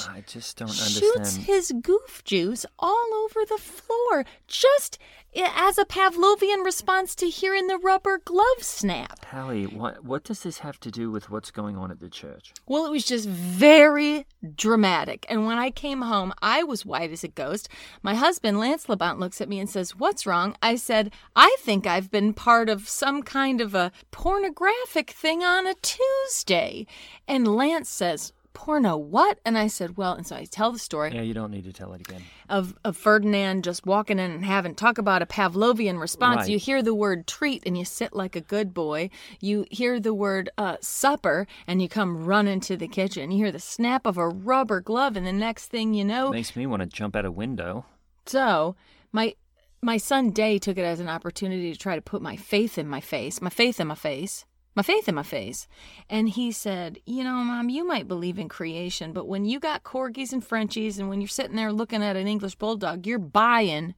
I 0.09 0.23
just 0.27 0.57
don't 0.57 0.69
understand. 0.69 1.03
shoots 1.03 1.17
understand. 1.17 1.47
his 1.47 1.73
goof 1.83 2.23
juice 2.25 2.65
all 2.79 3.09
over 3.25 3.41
the 3.49 3.59
floor, 3.59 4.25
just 4.47 4.99
as 5.37 5.79
a 5.79 5.85
Pavlovian 5.85 6.65
response 6.65 7.15
to 7.17 7.29
hearing 7.29 7.67
the 7.67 7.79
rubber 7.79 8.19
glove 8.19 8.63
snap. 8.63 9.25
Hallie, 9.27 9.67
what 9.67 10.05
what 10.05 10.25
does 10.25 10.43
this 10.43 10.61
have 10.61 10.81
to 10.81 10.91
do 10.91 11.11
with 11.11 11.31
what's 11.31 11.51
going 11.51 11.77
on 11.77 11.91
at 11.91 12.01
the 12.01 12.09
church? 12.09 12.53
Well, 12.67 12.87
it 12.87 12.91
was 12.91 13.05
just 13.05 13.29
very 13.29 14.27
dramatic. 14.57 15.27
And 15.29 15.47
when 15.47 15.59
I 15.59 15.71
came 15.71 16.03
home, 16.03 16.33
I 16.41 16.63
was 16.65 16.87
white 16.87 17.13
as 17.13 17.25
a 17.25 17.29
ghost. 17.29 17.69
My 18.03 18.15
husband, 18.15 18.59
Lance 18.59 18.87
Labont, 18.87 19.19
looks 19.19 19.41
at 19.41 19.49
me 19.49 19.61
and 19.61 19.69
says, 19.69 19.97
What's 19.97 20.27
wrong? 20.27 20.57
I 20.63 20.77
said, 20.77 21.13
I 21.37 21.57
think 21.61 21.87
I've 21.87 22.11
been 22.11 22.33
part 22.33 22.69
of 22.69 22.89
some 22.89 23.23
kind 23.23 23.61
of 23.61 23.75
a 23.75 23.93
pornographic 24.11 25.11
thing 25.11 25.43
on 25.43 25.67
a 25.67 25.75
Tuesday. 25.75 26.87
And 27.27 27.55
Lance 27.57 27.91
says, 27.91 28.33
Porno 28.59 28.97
what? 28.97 29.39
And 29.45 29.57
I 29.57 29.69
said, 29.69 29.97
Well, 29.97 30.15
and 30.15 30.27
so 30.27 30.35
I 30.35 30.45
tell 30.45 30.73
the 30.73 30.81
story 30.81 31.15
Yeah, 31.15 31.23
you 31.23 31.33
don't 31.33 31.53
need 31.53 31.63
to 31.65 31.73
tell 31.73 31.93
it 31.93 32.01
again. 32.01 32.23
of, 32.49 32.77
of 32.85 32.97
Ferdinand 32.97 33.63
just 33.63 33.87
walking 33.87 34.19
in 34.19 34.33
and 34.33 34.45
having 34.45 34.75
talk 34.75 34.99
about 34.99 35.23
a 35.23 35.27
Pavlovian 35.27 36.01
response. 36.01 36.39
Right. 36.39 36.49
You 36.49 36.59
hear 36.59 36.83
the 36.83 36.93
word 36.93 37.29
treat 37.29 37.63
and 37.65 37.79
you 37.79 37.85
sit 37.85 38.13
like 38.13 38.35
a 38.35 38.41
good 38.41 38.75
boy. 38.75 39.11
You 39.41 39.65
hear 39.71 40.01
the 40.01 40.13
word 40.13 40.51
uh, 40.59 40.77
supper 40.81 41.47
and 41.69 41.81
you 41.81 41.89
come 41.89 42.25
running 42.25 42.59
to 42.63 42.77
the 42.77 42.89
kitchen. 42.89 43.31
You 43.31 43.39
hear 43.45 43.53
the 43.53 43.61
snap 43.61 44.05
of 44.07 44.19
a 44.19 44.29
rubber 44.29 44.81
glove, 44.81 45.17
and 45.17 45.25
the 45.25 45.33
next 45.33 45.67
thing 45.67 45.95
you 45.95 46.05
know, 46.05 46.31
Makes 46.31 46.57
me 46.57 46.67
want 46.67 46.81
to 46.83 46.87
jump 46.87 47.15
out 47.15 47.25
a 47.25 47.31
window. 47.31 47.87
so 48.27 48.75
my 49.13 49.37
my 49.81 49.99
son 49.99 50.31
Day 50.31 50.59
took 50.59 50.77
it 50.77 50.83
as 50.85 50.99
an 50.99 51.09
opportunity 51.09 51.73
to 51.73 51.79
try 51.79 51.95
to 51.95 52.03
put 52.03 52.21
my 52.21 52.35
faith 52.35 52.77
in 52.77 52.89
my 52.89 53.01
face, 53.01 53.41
my 53.41 53.51
faith 53.51 53.79
in 53.79 53.87
my 53.87 53.95
face, 53.95 54.45
my 54.79 54.83
faith 54.83 55.09
in 55.09 55.15
my 55.17 55.25
face. 55.25 55.67
And 56.09 56.29
he 56.29 56.53
said, 56.53 57.01
"You 57.05 57.25
know, 57.25 57.35
mom, 57.35 57.69
you 57.69 57.85
might 57.85 58.07
believe 58.07 58.39
in 58.39 58.49
creation, 58.49 59.13
but 59.13 59.27
when 59.27 59.45
you 59.45 59.59
got 59.59 59.83
corgis 59.83 60.33
and 60.33 60.45
Frenchies 60.45 61.01
and 61.01 61.09
when 61.09 61.21
you're 61.21 61.27
sitting 61.27 61.57
there 61.57 61.73
looking 61.73 62.03
at 62.03 62.17
an 62.17 62.29
English 62.29 62.55
bulldog, 62.55 63.05
you're 63.05 63.19
buying 63.19 63.95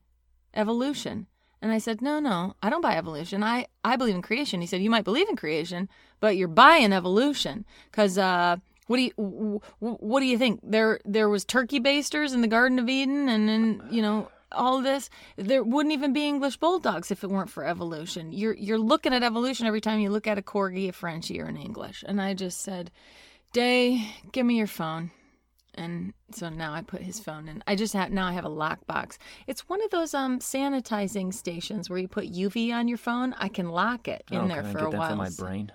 evolution." 0.54 1.26
And 1.60 1.70
I 1.70 1.76
said, 1.76 2.00
"No, 2.00 2.18
no, 2.18 2.54
I 2.62 2.70
don't 2.70 2.80
buy 2.80 2.96
evolution. 2.96 3.42
I 3.44 3.66
I 3.84 3.96
believe 3.96 4.14
in 4.14 4.22
creation." 4.22 4.62
He 4.62 4.66
said, 4.66 4.80
"You 4.80 4.88
might 4.88 5.04
believe 5.04 5.28
in 5.28 5.36
creation, 5.36 5.90
but 6.18 6.38
you're 6.38 6.48
buying 6.48 6.94
evolution 6.94 7.66
cuz 7.92 8.16
uh 8.16 8.56
what 8.86 8.96
do 8.96 9.02
you 9.02 9.60
what 9.80 10.20
do 10.20 10.26
you 10.26 10.38
think? 10.38 10.60
There 10.62 10.98
there 11.04 11.28
was 11.28 11.44
turkey 11.44 11.78
basters 11.78 12.32
in 12.32 12.40
the 12.40 12.48
Garden 12.48 12.78
of 12.78 12.88
Eden 12.88 13.28
and 13.28 13.48
then, 13.48 13.86
you 13.90 14.00
know, 14.00 14.30
all 14.52 14.82
this, 14.82 15.10
there 15.36 15.62
wouldn't 15.62 15.92
even 15.92 16.12
be 16.12 16.26
English 16.26 16.56
bulldogs 16.56 17.10
if 17.10 17.24
it 17.24 17.30
weren't 17.30 17.50
for 17.50 17.64
evolution. 17.64 18.32
You're 18.32 18.54
you're 18.54 18.78
looking 18.78 19.14
at 19.14 19.22
evolution 19.22 19.66
every 19.66 19.80
time 19.80 20.00
you 20.00 20.10
look 20.10 20.26
at 20.26 20.38
a 20.38 20.42
corgi, 20.42 20.88
a 20.88 20.92
Frenchie, 20.92 21.40
or 21.40 21.46
an 21.46 21.56
English. 21.56 22.04
And 22.06 22.20
I 22.20 22.34
just 22.34 22.60
said, 22.60 22.90
Day, 23.52 24.06
give 24.32 24.46
me 24.46 24.56
your 24.56 24.66
phone. 24.66 25.10
And 25.74 26.12
so 26.32 26.48
now 26.48 26.72
I 26.72 26.82
put 26.82 27.00
his 27.00 27.20
phone 27.20 27.48
in. 27.48 27.62
I 27.66 27.76
just 27.76 27.94
have 27.94 28.10
now 28.10 28.26
I 28.26 28.32
have 28.32 28.44
a 28.44 28.50
lockbox. 28.50 29.18
It's 29.46 29.68
one 29.68 29.82
of 29.82 29.90
those 29.90 30.14
um 30.14 30.40
sanitizing 30.40 31.32
stations 31.32 31.88
where 31.88 31.98
you 31.98 32.08
put 32.08 32.32
UV 32.32 32.72
on 32.72 32.88
your 32.88 32.98
phone. 32.98 33.34
I 33.38 33.48
can 33.48 33.68
lock 33.70 34.08
it 34.08 34.24
in 34.30 34.38
oh, 34.38 34.48
there 34.48 34.64
for 34.64 34.78
a 34.78 34.90
that 34.90 34.98
while. 34.98 35.16
my 35.16 35.30
brain? 35.30 35.72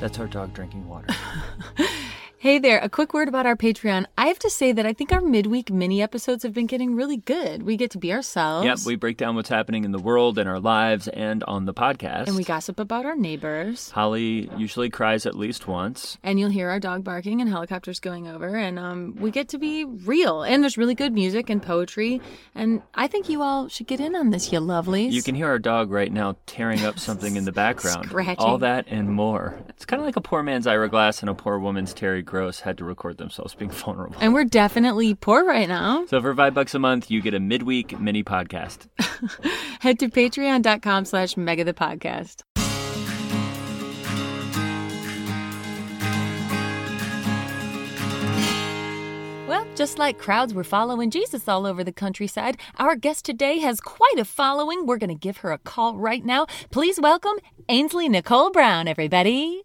That's 0.00 0.18
our 0.18 0.26
dog 0.26 0.52
drinking 0.52 0.88
water. 0.88 1.08
Hey 2.44 2.58
there, 2.58 2.78
a 2.80 2.90
quick 2.90 3.14
word 3.14 3.28
about 3.28 3.46
our 3.46 3.56
Patreon. 3.56 4.04
I 4.18 4.26
have 4.26 4.38
to 4.40 4.50
say 4.50 4.70
that 4.70 4.84
I 4.84 4.92
think 4.92 5.12
our 5.12 5.22
midweek 5.22 5.70
mini 5.70 6.02
episodes 6.02 6.42
have 6.42 6.52
been 6.52 6.66
getting 6.66 6.94
really 6.94 7.16
good. 7.16 7.62
We 7.62 7.78
get 7.78 7.92
to 7.92 7.98
be 7.98 8.12
ourselves. 8.12 8.66
yep, 8.66 8.80
we 8.84 8.96
break 8.96 9.16
down 9.16 9.34
what's 9.34 9.48
happening 9.48 9.82
in 9.84 9.92
the 9.92 9.98
world 9.98 10.36
and 10.36 10.46
our 10.46 10.60
lives 10.60 11.08
and 11.08 11.42
on 11.44 11.64
the 11.64 11.72
podcast. 11.72 12.26
and 12.26 12.36
we 12.36 12.44
gossip 12.44 12.78
about 12.78 13.06
our 13.06 13.16
neighbors. 13.16 13.90
Holly 13.92 14.50
usually 14.58 14.90
cries 14.90 15.24
at 15.24 15.34
least 15.34 15.66
once. 15.66 16.18
And 16.22 16.38
you'll 16.38 16.50
hear 16.50 16.68
our 16.68 16.78
dog 16.78 17.02
barking 17.02 17.40
and 17.40 17.48
helicopters 17.48 17.98
going 17.98 18.28
over. 18.28 18.54
And 18.54 18.78
um, 18.78 19.16
we 19.18 19.30
get 19.30 19.48
to 19.48 19.58
be 19.58 19.86
real. 19.86 20.42
And 20.42 20.62
there's 20.62 20.76
really 20.76 20.94
good 20.94 21.14
music 21.14 21.48
and 21.48 21.62
poetry. 21.62 22.20
And 22.54 22.82
I 22.94 23.06
think 23.06 23.30
you 23.30 23.40
all 23.40 23.68
should 23.68 23.86
get 23.86 24.00
in 24.00 24.14
on 24.14 24.28
this, 24.28 24.52
you 24.52 24.60
lovelies. 24.60 25.12
You 25.12 25.22
can 25.22 25.34
hear 25.34 25.48
our 25.48 25.58
dog 25.58 25.90
right 25.90 26.12
now 26.12 26.36
tearing 26.44 26.84
up 26.84 26.98
something 26.98 27.36
in 27.36 27.46
the 27.46 27.52
background. 27.64 28.08
Scratching. 28.08 28.36
All 28.44 28.58
that 28.58 28.84
and 28.88 29.08
more. 29.08 29.64
It's 29.70 29.86
kind 29.86 30.02
of 30.02 30.04
like 30.04 30.16
a 30.16 30.20
poor 30.20 30.42
man's 30.42 30.66
Ira 30.66 30.90
Glass 30.90 31.22
and 31.22 31.30
a 31.30 31.34
poor 31.34 31.58
woman's 31.58 31.94
Terry 31.94 32.22
Gross 32.34 32.58
had 32.58 32.78
to 32.78 32.84
record 32.84 33.18
themselves 33.18 33.54
being 33.54 33.70
vulnerable. 33.84 34.16
And 34.18 34.34
we're 34.34 34.42
definitely 34.42 35.14
poor 35.14 35.44
right 35.44 35.68
now. 35.68 36.04
So 36.06 36.20
for 36.20 36.34
five 36.34 36.52
bucks 36.52 36.74
a 36.74 36.80
month, 36.80 37.08
you 37.08 37.22
get 37.22 37.32
a 37.32 37.38
midweek 37.38 38.00
mini 38.00 38.24
podcast. 38.24 38.88
Head 39.80 40.00
to 40.00 40.08
patreon.com 40.08 41.04
slash 41.04 41.36
mega 41.36 41.62
the 41.62 41.72
podcast. 41.72 42.42
Well, 49.46 49.64
just 49.76 50.00
like 50.00 50.18
crowds 50.18 50.52
were 50.52 50.64
following 50.64 51.10
Jesus 51.10 51.46
all 51.46 51.66
over 51.66 51.84
the 51.84 51.92
countryside, 51.92 52.56
our 52.78 52.96
guest 52.96 53.24
today 53.24 53.58
has 53.58 53.78
quite 53.78 54.18
a 54.18 54.24
following. 54.24 54.86
We're 54.86 54.98
going 54.98 55.08
to 55.08 55.14
give 55.14 55.36
her 55.38 55.52
a 55.52 55.58
call 55.58 55.98
right 55.98 56.24
now. 56.24 56.46
Please 56.72 56.98
welcome 57.00 57.36
Ainsley 57.68 58.08
Nicole 58.08 58.50
Brown, 58.50 58.88
everybody. 58.88 59.63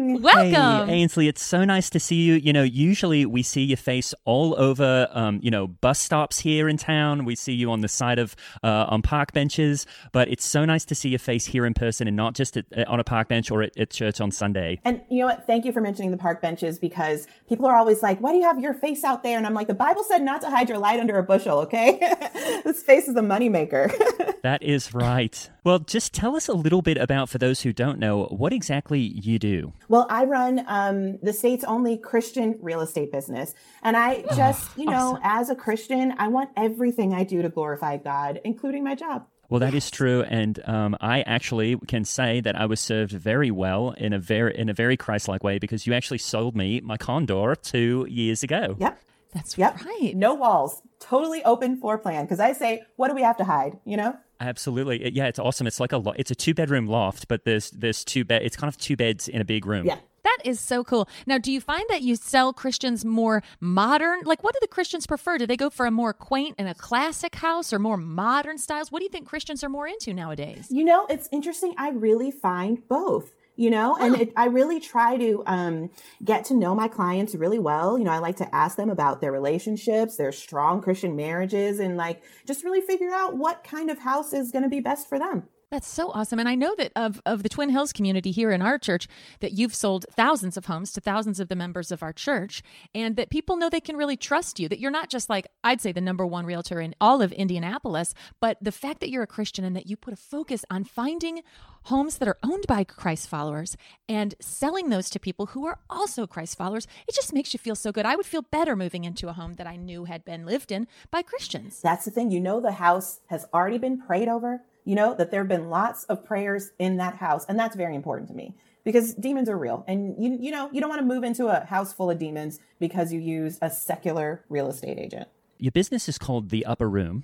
Hi, 0.00 0.06
morning. 0.06 0.22
Welcome. 0.22 0.88
Hey, 0.88 0.94
Ainsley, 0.94 1.28
it's 1.28 1.42
so 1.42 1.64
nice 1.64 1.90
to 1.90 2.00
see 2.00 2.22
you. 2.22 2.34
You 2.34 2.54
know, 2.54 2.62
usually 2.62 3.26
we 3.26 3.42
see 3.42 3.62
your 3.62 3.76
face 3.76 4.14
all 4.24 4.58
over, 4.58 5.08
um, 5.12 5.40
you 5.42 5.50
know, 5.50 5.66
bus 5.66 6.00
stops 6.00 6.38
here 6.38 6.70
in 6.70 6.78
town. 6.78 7.26
We 7.26 7.36
see 7.36 7.52
you 7.52 7.70
on 7.70 7.82
the 7.82 7.88
side 7.88 8.18
of, 8.18 8.34
uh, 8.62 8.86
on 8.88 9.02
park 9.02 9.32
benches. 9.32 9.86
But 10.12 10.28
it's 10.28 10.44
so 10.44 10.64
nice 10.64 10.86
to 10.86 10.94
see 10.94 11.10
your 11.10 11.18
face 11.18 11.44
here 11.44 11.66
in 11.66 11.74
person 11.74 12.08
and 12.08 12.16
not 12.16 12.34
just 12.34 12.56
at, 12.56 12.64
uh, 12.74 12.84
on 12.88 12.98
a 12.98 13.04
park 13.04 13.28
bench 13.28 13.50
or 13.50 13.62
at, 13.62 13.76
at 13.76 13.90
church 13.90 14.22
on 14.22 14.30
Sunday. 14.30 14.80
And 14.86 15.02
you 15.10 15.20
know 15.20 15.26
what? 15.26 15.46
Thank 15.46 15.66
you 15.66 15.72
for 15.72 15.82
mentioning 15.82 16.12
the 16.12 16.16
park 16.16 16.40
benches 16.40 16.78
because 16.78 17.26
people 17.46 17.66
are 17.66 17.76
always 17.76 18.02
like, 18.02 18.20
why 18.20 18.32
do 18.32 18.38
you 18.38 18.44
have 18.44 18.58
your 18.58 18.72
face 18.72 19.04
out 19.04 19.22
there? 19.22 19.36
And 19.36 19.46
I'm 19.46 19.54
like, 19.54 19.68
the 19.68 19.74
Bible 19.74 20.04
said 20.04 20.22
not 20.22 20.40
to 20.40 20.48
hide 20.48 20.70
your 20.70 20.78
light 20.78 20.98
under 20.98 21.18
a 21.18 21.22
bushel, 21.22 21.58
okay? 21.58 21.98
this 22.64 22.82
face 22.82 23.06
is 23.06 23.16
a 23.16 23.22
moneymaker. 23.22 23.92
That 24.42 24.62
is 24.62 24.94
right. 24.94 25.50
Well, 25.64 25.78
just 25.80 26.12
tell 26.14 26.36
us 26.36 26.48
a 26.48 26.52
little 26.54 26.82
bit 26.82 26.96
about, 26.96 27.28
for 27.28 27.38
those 27.38 27.60
who 27.62 27.72
don't 27.72 27.98
know, 27.98 28.24
what 28.26 28.52
exactly 28.52 29.00
you 29.00 29.38
do. 29.38 29.72
well, 29.88 30.06
I 30.08 30.24
run 30.24 30.64
um, 30.66 31.18
the 31.22 31.32
state's 31.32 31.64
only 31.64 31.98
Christian 31.98 32.56
real 32.60 32.80
estate 32.80 33.12
business. 33.12 33.54
And 33.82 33.96
I 33.96 34.22
just, 34.36 34.76
you 34.78 34.86
know, 34.86 35.18
as 35.22 35.50
a 35.50 35.54
Christian, 35.54 36.14
I 36.18 36.28
want 36.28 36.50
everything 36.56 37.12
I 37.14 37.24
do 37.24 37.42
to 37.42 37.48
glorify 37.48 37.96
God, 37.98 38.40
including 38.44 38.84
my 38.84 38.94
job. 38.94 39.26
Well, 39.48 39.58
that 39.60 39.74
is 39.74 39.90
true, 39.90 40.22
and 40.22 40.60
um, 40.68 40.96
I 41.00 41.22
actually 41.22 41.76
can 41.88 42.04
say 42.04 42.40
that 42.40 42.54
I 42.54 42.66
was 42.66 42.78
served 42.78 43.10
very 43.10 43.50
well 43.50 43.90
in 43.90 44.12
a 44.12 44.18
very 44.20 44.56
in 44.56 44.68
a 44.68 44.72
very 44.72 44.96
Christ-like 44.96 45.42
way 45.42 45.58
because 45.58 45.88
you 45.88 45.92
actually 45.92 46.18
sold 46.18 46.54
me 46.56 46.80
my 46.80 46.96
condor 46.96 47.56
two 47.56 48.06
years 48.08 48.44
ago. 48.44 48.76
Yep. 48.78 49.00
That's 49.34 49.58
Yep. 49.58 49.84
right. 49.84 50.12
No 50.14 50.34
walls. 50.34 50.80
Totally 51.00 51.42
open 51.44 51.80
floor 51.80 51.98
plan. 51.98 52.24
Because 52.26 52.38
I 52.38 52.52
say, 52.52 52.82
what 52.94 53.08
do 53.08 53.14
we 53.16 53.22
have 53.22 53.38
to 53.38 53.44
hide? 53.44 53.78
You 53.84 53.96
know? 53.96 54.16
Absolutely, 54.40 55.04
It- 55.04 55.12
yeah, 55.12 55.26
it's 55.26 55.38
awesome. 55.38 55.66
It's 55.66 55.78
like 55.80 55.92
a 55.92 55.98
lo- 55.98 56.14
it's 56.16 56.30
a 56.30 56.34
two 56.34 56.54
bedroom 56.54 56.86
loft, 56.86 57.28
but 57.28 57.44
there's 57.44 57.70
there's 57.70 58.04
two 58.04 58.24
bed. 58.24 58.42
It's 58.42 58.56
kind 58.56 58.68
of 58.68 58.78
two 58.78 58.96
beds 58.96 59.28
in 59.28 59.40
a 59.40 59.44
big 59.44 59.66
room. 59.66 59.86
Yeah. 59.86 59.96
That 60.22 60.38
is 60.44 60.60
so 60.60 60.84
cool. 60.84 61.08
Now, 61.26 61.38
do 61.38 61.50
you 61.50 61.62
find 61.62 61.82
that 61.88 62.02
you 62.02 62.14
sell 62.14 62.52
Christians 62.52 63.06
more 63.06 63.42
modern? 63.58 64.20
Like, 64.24 64.42
what 64.42 64.52
do 64.52 64.58
the 64.60 64.68
Christians 64.68 65.06
prefer? 65.06 65.38
Do 65.38 65.46
they 65.46 65.56
go 65.56 65.70
for 65.70 65.86
a 65.86 65.90
more 65.90 66.12
quaint 66.12 66.56
and 66.58 66.68
a 66.68 66.74
classic 66.74 67.36
house 67.36 67.72
or 67.72 67.78
more 67.78 67.96
modern 67.96 68.58
styles? 68.58 68.92
What 68.92 68.98
do 68.98 69.04
you 69.04 69.08
think 69.10 69.26
Christians 69.26 69.64
are 69.64 69.70
more 69.70 69.88
into 69.88 70.12
nowadays? 70.12 70.66
You 70.70 70.84
know, 70.84 71.06
it's 71.08 71.26
interesting. 71.32 71.74
I 71.78 71.88
really 71.90 72.30
find 72.30 72.86
both. 72.86 73.32
You 73.60 73.68
know, 73.68 73.94
and 74.00 74.18
it, 74.18 74.32
I 74.38 74.46
really 74.46 74.80
try 74.80 75.18
to 75.18 75.42
um, 75.44 75.90
get 76.24 76.46
to 76.46 76.54
know 76.54 76.74
my 76.74 76.88
clients 76.88 77.34
really 77.34 77.58
well. 77.58 77.98
You 77.98 78.04
know, 78.04 78.10
I 78.10 78.16
like 78.16 78.36
to 78.36 78.54
ask 78.54 78.78
them 78.78 78.88
about 78.88 79.20
their 79.20 79.32
relationships, 79.32 80.16
their 80.16 80.32
strong 80.32 80.80
Christian 80.80 81.14
marriages, 81.14 81.78
and 81.78 81.94
like 81.98 82.22
just 82.46 82.64
really 82.64 82.80
figure 82.80 83.10
out 83.10 83.36
what 83.36 83.62
kind 83.62 83.90
of 83.90 83.98
house 83.98 84.32
is 84.32 84.50
going 84.50 84.62
to 84.62 84.70
be 84.70 84.80
best 84.80 85.10
for 85.10 85.18
them. 85.18 85.46
That's 85.70 85.86
so 85.86 86.10
awesome. 86.10 86.40
And 86.40 86.48
I 86.48 86.56
know 86.56 86.74
that 86.78 86.90
of, 86.96 87.22
of 87.24 87.44
the 87.44 87.48
Twin 87.48 87.70
Hills 87.70 87.92
community 87.92 88.32
here 88.32 88.50
in 88.50 88.60
our 88.60 88.76
church, 88.76 89.06
that 89.38 89.52
you've 89.52 89.74
sold 89.74 90.04
thousands 90.10 90.56
of 90.56 90.66
homes 90.66 90.92
to 90.92 91.00
thousands 91.00 91.38
of 91.38 91.48
the 91.48 91.54
members 91.54 91.92
of 91.92 92.02
our 92.02 92.12
church, 92.12 92.60
and 92.92 93.14
that 93.14 93.30
people 93.30 93.56
know 93.56 93.68
they 93.68 93.80
can 93.80 93.96
really 93.96 94.16
trust 94.16 94.58
you, 94.58 94.68
that 94.68 94.80
you're 94.80 94.90
not 94.90 95.10
just 95.10 95.30
like, 95.30 95.46
I'd 95.62 95.80
say, 95.80 95.92
the 95.92 96.00
number 96.00 96.26
one 96.26 96.44
realtor 96.44 96.80
in 96.80 96.96
all 97.00 97.22
of 97.22 97.30
Indianapolis, 97.32 98.14
but 98.40 98.58
the 98.60 98.72
fact 98.72 98.98
that 98.98 99.10
you're 99.10 99.22
a 99.22 99.28
Christian 99.28 99.64
and 99.64 99.76
that 99.76 99.86
you 99.86 99.96
put 99.96 100.12
a 100.12 100.16
focus 100.16 100.64
on 100.70 100.82
finding 100.82 101.42
homes 101.84 102.18
that 102.18 102.26
are 102.26 102.38
owned 102.42 102.66
by 102.66 102.82
Christ 102.82 103.28
followers 103.28 103.76
and 104.08 104.34
selling 104.40 104.88
those 104.88 105.08
to 105.10 105.20
people 105.20 105.46
who 105.46 105.66
are 105.66 105.78
also 105.88 106.26
Christ 106.26 106.58
followers, 106.58 106.88
it 107.06 107.14
just 107.14 107.32
makes 107.32 107.54
you 107.54 107.58
feel 107.58 107.76
so 107.76 107.92
good. 107.92 108.04
I 108.04 108.16
would 108.16 108.26
feel 108.26 108.42
better 108.42 108.74
moving 108.74 109.04
into 109.04 109.28
a 109.28 109.34
home 109.34 109.54
that 109.54 109.68
I 109.68 109.76
knew 109.76 110.06
had 110.06 110.24
been 110.24 110.44
lived 110.44 110.72
in 110.72 110.88
by 111.12 111.22
Christians. 111.22 111.80
That's 111.80 112.06
the 112.06 112.10
thing. 112.10 112.32
You 112.32 112.40
know, 112.40 112.60
the 112.60 112.72
house 112.72 113.20
has 113.28 113.46
already 113.54 113.78
been 113.78 114.00
prayed 114.00 114.26
over. 114.26 114.62
You 114.90 114.96
know, 114.96 115.14
that 115.14 115.30
there 115.30 115.38
have 115.42 115.48
been 115.48 115.70
lots 115.70 116.02
of 116.06 116.24
prayers 116.24 116.72
in 116.80 116.96
that 116.96 117.14
house. 117.14 117.46
And 117.48 117.56
that's 117.56 117.76
very 117.76 117.94
important 117.94 118.26
to 118.30 118.34
me 118.34 118.56
because 118.82 119.14
demons 119.14 119.48
are 119.48 119.56
real. 119.56 119.84
And 119.86 120.16
you, 120.18 120.36
you 120.40 120.50
know, 120.50 120.68
you 120.72 120.80
don't 120.80 120.90
want 120.90 121.00
to 121.00 121.06
move 121.06 121.22
into 121.22 121.46
a 121.46 121.64
house 121.64 121.92
full 121.92 122.10
of 122.10 122.18
demons 122.18 122.58
because 122.80 123.12
you 123.12 123.20
use 123.20 123.56
a 123.62 123.70
secular 123.70 124.44
real 124.48 124.68
estate 124.68 124.98
agent. 124.98 125.28
Your 125.58 125.70
business 125.70 126.08
is 126.08 126.18
called 126.18 126.50
the 126.50 126.66
Upper 126.66 126.90
Room, 126.90 127.22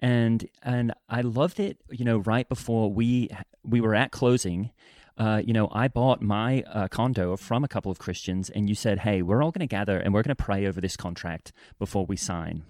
and 0.00 0.48
and 0.60 0.92
I 1.08 1.20
loved 1.20 1.60
it. 1.60 1.78
You 1.88 2.04
know, 2.04 2.18
right 2.18 2.48
before 2.48 2.92
we 2.92 3.30
we 3.62 3.80
were 3.80 3.94
at 3.94 4.10
closing. 4.10 4.72
Uh, 5.16 5.40
you 5.46 5.52
know, 5.52 5.68
I 5.70 5.86
bought 5.86 6.20
my 6.20 6.62
uh, 6.62 6.88
condo 6.88 7.36
from 7.36 7.62
a 7.62 7.68
couple 7.68 7.92
of 7.92 8.00
Christians, 8.00 8.50
and 8.50 8.68
you 8.68 8.74
said, 8.74 8.98
"Hey, 8.98 9.22
we're 9.22 9.40
all 9.40 9.52
going 9.52 9.68
to 9.68 9.72
gather 9.72 9.98
and 9.98 10.12
we're 10.12 10.24
going 10.24 10.34
to 10.34 10.44
pray 10.44 10.66
over 10.66 10.80
this 10.80 10.96
contract 10.96 11.52
before 11.78 12.06
we 12.06 12.16
sign." 12.16 12.64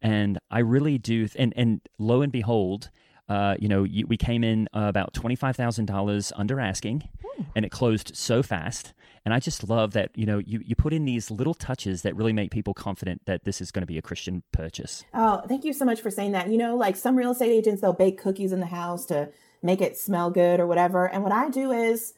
And 0.00 0.38
I 0.50 0.60
really 0.60 0.96
do. 0.96 1.28
And 1.36 1.52
and 1.54 1.82
lo 1.98 2.22
and 2.22 2.32
behold, 2.32 2.88
uh, 3.30 3.54
you 3.60 3.68
know, 3.68 3.84
you, 3.84 4.06
we 4.08 4.16
came 4.16 4.42
in 4.42 4.68
uh, 4.74 4.80
about 4.80 5.14
twenty 5.14 5.36
five 5.36 5.54
thousand 5.54 5.86
dollars 5.86 6.32
under 6.34 6.58
asking, 6.58 7.08
and 7.54 7.64
it 7.64 7.70
closed 7.70 8.10
so 8.16 8.42
fast. 8.42 8.92
And 9.24 9.32
I 9.32 9.38
just 9.38 9.68
love 9.68 9.92
that 9.92 10.10
you 10.16 10.26
know 10.26 10.38
you 10.38 10.60
you 10.64 10.74
put 10.74 10.92
in 10.92 11.04
these 11.04 11.30
little 11.30 11.54
touches 11.54 12.02
that 12.02 12.16
really 12.16 12.32
make 12.32 12.50
people 12.50 12.74
confident 12.74 13.22
that 13.26 13.44
this 13.44 13.60
is 13.60 13.70
going 13.70 13.82
to 13.82 13.86
be 13.86 13.96
a 13.96 14.02
Christian 14.02 14.42
purchase. 14.50 15.04
Oh, 15.14 15.42
thank 15.46 15.64
you 15.64 15.72
so 15.72 15.84
much 15.84 16.00
for 16.00 16.10
saying 16.10 16.32
that. 16.32 16.48
You 16.48 16.58
know, 16.58 16.74
like 16.76 16.96
some 16.96 17.14
real 17.14 17.30
estate 17.30 17.52
agents, 17.52 17.82
they'll 17.82 17.92
bake 17.92 18.20
cookies 18.20 18.50
in 18.52 18.58
the 18.58 18.66
house 18.66 19.06
to 19.06 19.30
make 19.62 19.80
it 19.80 19.96
smell 19.96 20.30
good 20.32 20.58
or 20.58 20.66
whatever. 20.66 21.06
And 21.08 21.22
what 21.22 21.32
I 21.32 21.50
do 21.50 21.70
is 21.70 22.14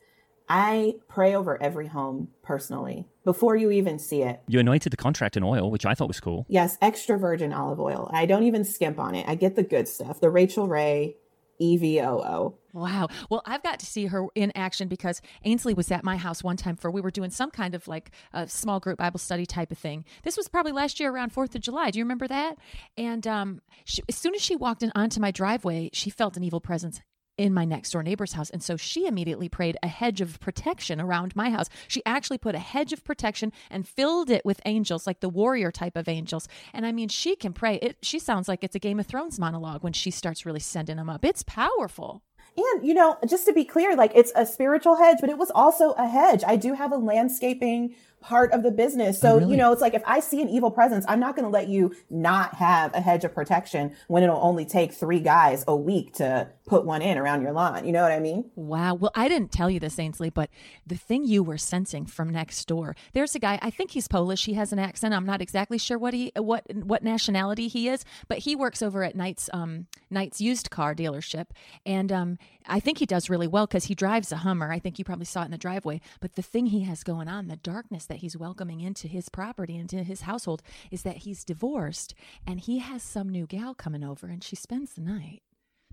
I 0.54 0.96
pray 1.08 1.34
over 1.34 1.60
every 1.62 1.86
home 1.86 2.28
personally 2.42 3.08
before 3.24 3.56
you 3.56 3.70
even 3.70 3.98
see 3.98 4.20
it. 4.20 4.42
You 4.48 4.60
anointed 4.60 4.92
the 4.92 4.98
contract 4.98 5.38
in 5.38 5.42
oil, 5.42 5.70
which 5.70 5.86
I 5.86 5.94
thought 5.94 6.08
was 6.08 6.20
cool. 6.20 6.44
Yes, 6.46 6.76
extra 6.82 7.18
virgin 7.18 7.54
olive 7.54 7.80
oil. 7.80 8.10
I 8.12 8.26
don't 8.26 8.42
even 8.42 8.62
skimp 8.62 8.98
on 8.98 9.14
it. 9.14 9.26
I 9.26 9.34
get 9.34 9.56
the 9.56 9.62
good 9.62 9.88
stuff. 9.88 10.20
The 10.20 10.28
Rachael 10.28 10.68
Ray 10.68 11.16
E 11.58 11.78
EVOO. 11.78 12.52
Wow. 12.74 13.08
Well, 13.30 13.42
I've 13.46 13.62
got 13.62 13.80
to 13.80 13.86
see 13.86 14.06
her 14.06 14.26
in 14.34 14.52
action 14.54 14.88
because 14.88 15.22
Ainsley 15.44 15.72
was 15.72 15.90
at 15.90 16.04
my 16.04 16.18
house 16.18 16.44
one 16.44 16.58
time 16.58 16.76
for 16.76 16.90
we 16.90 17.00
were 17.00 17.10
doing 17.10 17.30
some 17.30 17.50
kind 17.50 17.74
of 17.74 17.88
like 17.88 18.10
a 18.34 18.46
small 18.46 18.78
group 18.78 18.98
Bible 18.98 19.18
study 19.18 19.46
type 19.46 19.72
of 19.72 19.78
thing. 19.78 20.04
This 20.22 20.36
was 20.36 20.48
probably 20.48 20.72
last 20.72 21.00
year 21.00 21.10
around 21.10 21.32
Fourth 21.32 21.54
of 21.54 21.62
July. 21.62 21.90
Do 21.90 21.98
you 21.98 22.04
remember 22.04 22.28
that? 22.28 22.58
And 22.98 23.26
um, 23.26 23.62
she, 23.84 24.02
as 24.06 24.16
soon 24.16 24.34
as 24.34 24.42
she 24.42 24.54
walked 24.54 24.82
in 24.82 24.92
onto 24.94 25.18
my 25.18 25.30
driveway, 25.30 25.88
she 25.94 26.10
felt 26.10 26.36
an 26.36 26.44
evil 26.44 26.60
presence 26.60 27.00
in 27.38 27.54
my 27.54 27.64
next 27.64 27.90
door 27.90 28.02
neighbor's 28.02 28.34
house. 28.34 28.50
And 28.50 28.62
so 28.62 28.76
she 28.76 29.06
immediately 29.06 29.48
prayed 29.48 29.76
a 29.82 29.88
hedge 29.88 30.20
of 30.20 30.38
protection 30.40 31.00
around 31.00 31.34
my 31.34 31.50
house. 31.50 31.68
She 31.88 32.02
actually 32.04 32.38
put 32.38 32.54
a 32.54 32.60
hedge 32.60 32.92
of 32.92 33.04
protection 33.04 33.52
and 33.70 33.86
filled 33.86 34.30
it 34.30 34.44
with 34.44 34.60
angels, 34.66 35.06
like 35.06 35.20
the 35.20 35.28
warrior 35.28 35.70
type 35.70 35.96
of 35.96 36.08
angels. 36.08 36.48
And 36.72 36.86
I 36.86 36.92
mean, 36.92 37.08
she 37.08 37.36
can 37.36 37.52
pray. 37.52 37.76
It 37.76 37.96
she 38.02 38.18
sounds 38.18 38.48
like 38.48 38.62
it's 38.62 38.76
a 38.76 38.80
Game 38.80 39.00
of 39.00 39.06
Thrones 39.06 39.38
monologue 39.38 39.82
when 39.82 39.92
she 39.92 40.10
starts 40.10 40.46
really 40.46 40.60
sending 40.60 40.96
them 40.96 41.10
up. 41.10 41.24
It's 41.24 41.42
powerful. 41.42 42.22
And, 42.56 42.86
you 42.86 42.92
know, 42.92 43.16
just 43.26 43.46
to 43.46 43.52
be 43.52 43.64
clear, 43.64 43.96
like 43.96 44.12
it's 44.14 44.32
a 44.36 44.44
spiritual 44.44 44.96
hedge, 44.96 45.18
but 45.20 45.30
it 45.30 45.38
was 45.38 45.50
also 45.50 45.92
a 45.92 46.06
hedge. 46.06 46.42
I 46.46 46.56
do 46.56 46.74
have 46.74 46.92
a 46.92 46.98
landscaping 46.98 47.94
part 48.22 48.52
of 48.52 48.62
the 48.62 48.70
business. 48.70 49.20
So, 49.20 49.38
really? 49.38 49.50
you 49.50 49.56
know, 49.56 49.72
it's 49.72 49.82
like 49.82 49.94
if 49.94 50.02
I 50.06 50.20
see 50.20 50.40
an 50.40 50.48
evil 50.48 50.70
presence, 50.70 51.04
I'm 51.08 51.20
not 51.20 51.36
going 51.36 51.44
to 51.44 51.50
let 51.50 51.68
you 51.68 51.94
not 52.08 52.54
have 52.54 52.94
a 52.94 53.00
hedge 53.00 53.24
of 53.24 53.34
protection 53.34 53.94
when 54.08 54.22
it'll 54.22 54.42
only 54.42 54.64
take 54.64 54.92
three 54.92 55.20
guys 55.20 55.64
a 55.68 55.76
week 55.76 56.14
to 56.14 56.48
put 56.64 56.84
one 56.84 57.02
in 57.02 57.18
around 57.18 57.42
your 57.42 57.52
lawn. 57.52 57.84
You 57.84 57.92
know 57.92 58.02
what 58.02 58.12
I 58.12 58.20
mean? 58.20 58.50
Wow. 58.54 58.94
Well, 58.94 59.10
I 59.14 59.28
didn't 59.28 59.52
tell 59.52 59.68
you 59.68 59.80
this, 59.80 59.98
Ainsley, 59.98 60.30
but 60.30 60.48
the 60.86 60.96
thing 60.96 61.24
you 61.24 61.42
were 61.42 61.58
sensing 61.58 62.06
from 62.06 62.30
next 62.30 62.66
door, 62.66 62.96
there's 63.12 63.34
a 63.34 63.38
guy. 63.38 63.58
I 63.60 63.70
think 63.70 63.90
he's 63.90 64.08
Polish. 64.08 64.44
He 64.44 64.54
has 64.54 64.72
an 64.72 64.78
accent. 64.78 65.12
I'm 65.12 65.26
not 65.26 65.42
exactly 65.42 65.78
sure 65.78 65.98
what 65.98 66.14
he 66.14 66.32
what 66.36 66.64
what 66.74 67.02
nationality 67.02 67.68
he 67.68 67.88
is, 67.88 68.04
but 68.28 68.38
he 68.38 68.56
works 68.56 68.80
over 68.80 69.02
at 69.02 69.16
Knight's 69.16 69.50
um 69.52 69.86
Knight's 70.10 70.40
used 70.40 70.70
car 70.70 70.94
dealership, 70.94 71.46
and 71.84 72.12
um 72.12 72.38
I 72.66 72.80
think 72.80 72.98
he 72.98 73.06
does 73.06 73.28
really 73.28 73.46
well 73.46 73.66
because 73.66 73.86
he 73.86 73.94
drives 73.94 74.32
a 74.32 74.36
Hummer. 74.36 74.72
I 74.72 74.78
think 74.78 74.98
you 74.98 75.04
probably 75.04 75.24
saw 75.24 75.42
it 75.42 75.46
in 75.46 75.50
the 75.50 75.58
driveway. 75.58 76.00
But 76.20 76.34
the 76.34 76.42
thing 76.42 76.66
he 76.66 76.80
has 76.82 77.02
going 77.02 77.28
on, 77.28 77.48
the 77.48 77.56
darkness 77.56 78.06
that 78.12 78.18
he's 78.18 78.36
welcoming 78.36 78.82
into 78.82 79.08
his 79.08 79.30
property, 79.30 79.74
into 79.74 80.02
his 80.02 80.20
household, 80.22 80.62
is 80.90 81.02
that 81.02 81.18
he's 81.18 81.44
divorced 81.44 82.14
and 82.46 82.60
he 82.60 82.78
has 82.78 83.02
some 83.02 83.26
new 83.30 83.46
gal 83.46 83.74
coming 83.74 84.04
over, 84.04 84.26
and 84.26 84.44
she 84.44 84.54
spends 84.54 84.92
the 84.92 85.00
night. 85.00 85.40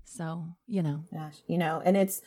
So 0.04 0.44
you 0.66 0.82
know, 0.82 1.04
Gosh, 1.10 1.38
you 1.46 1.56
know, 1.56 1.80
and 1.82 1.96
it's 1.96 2.20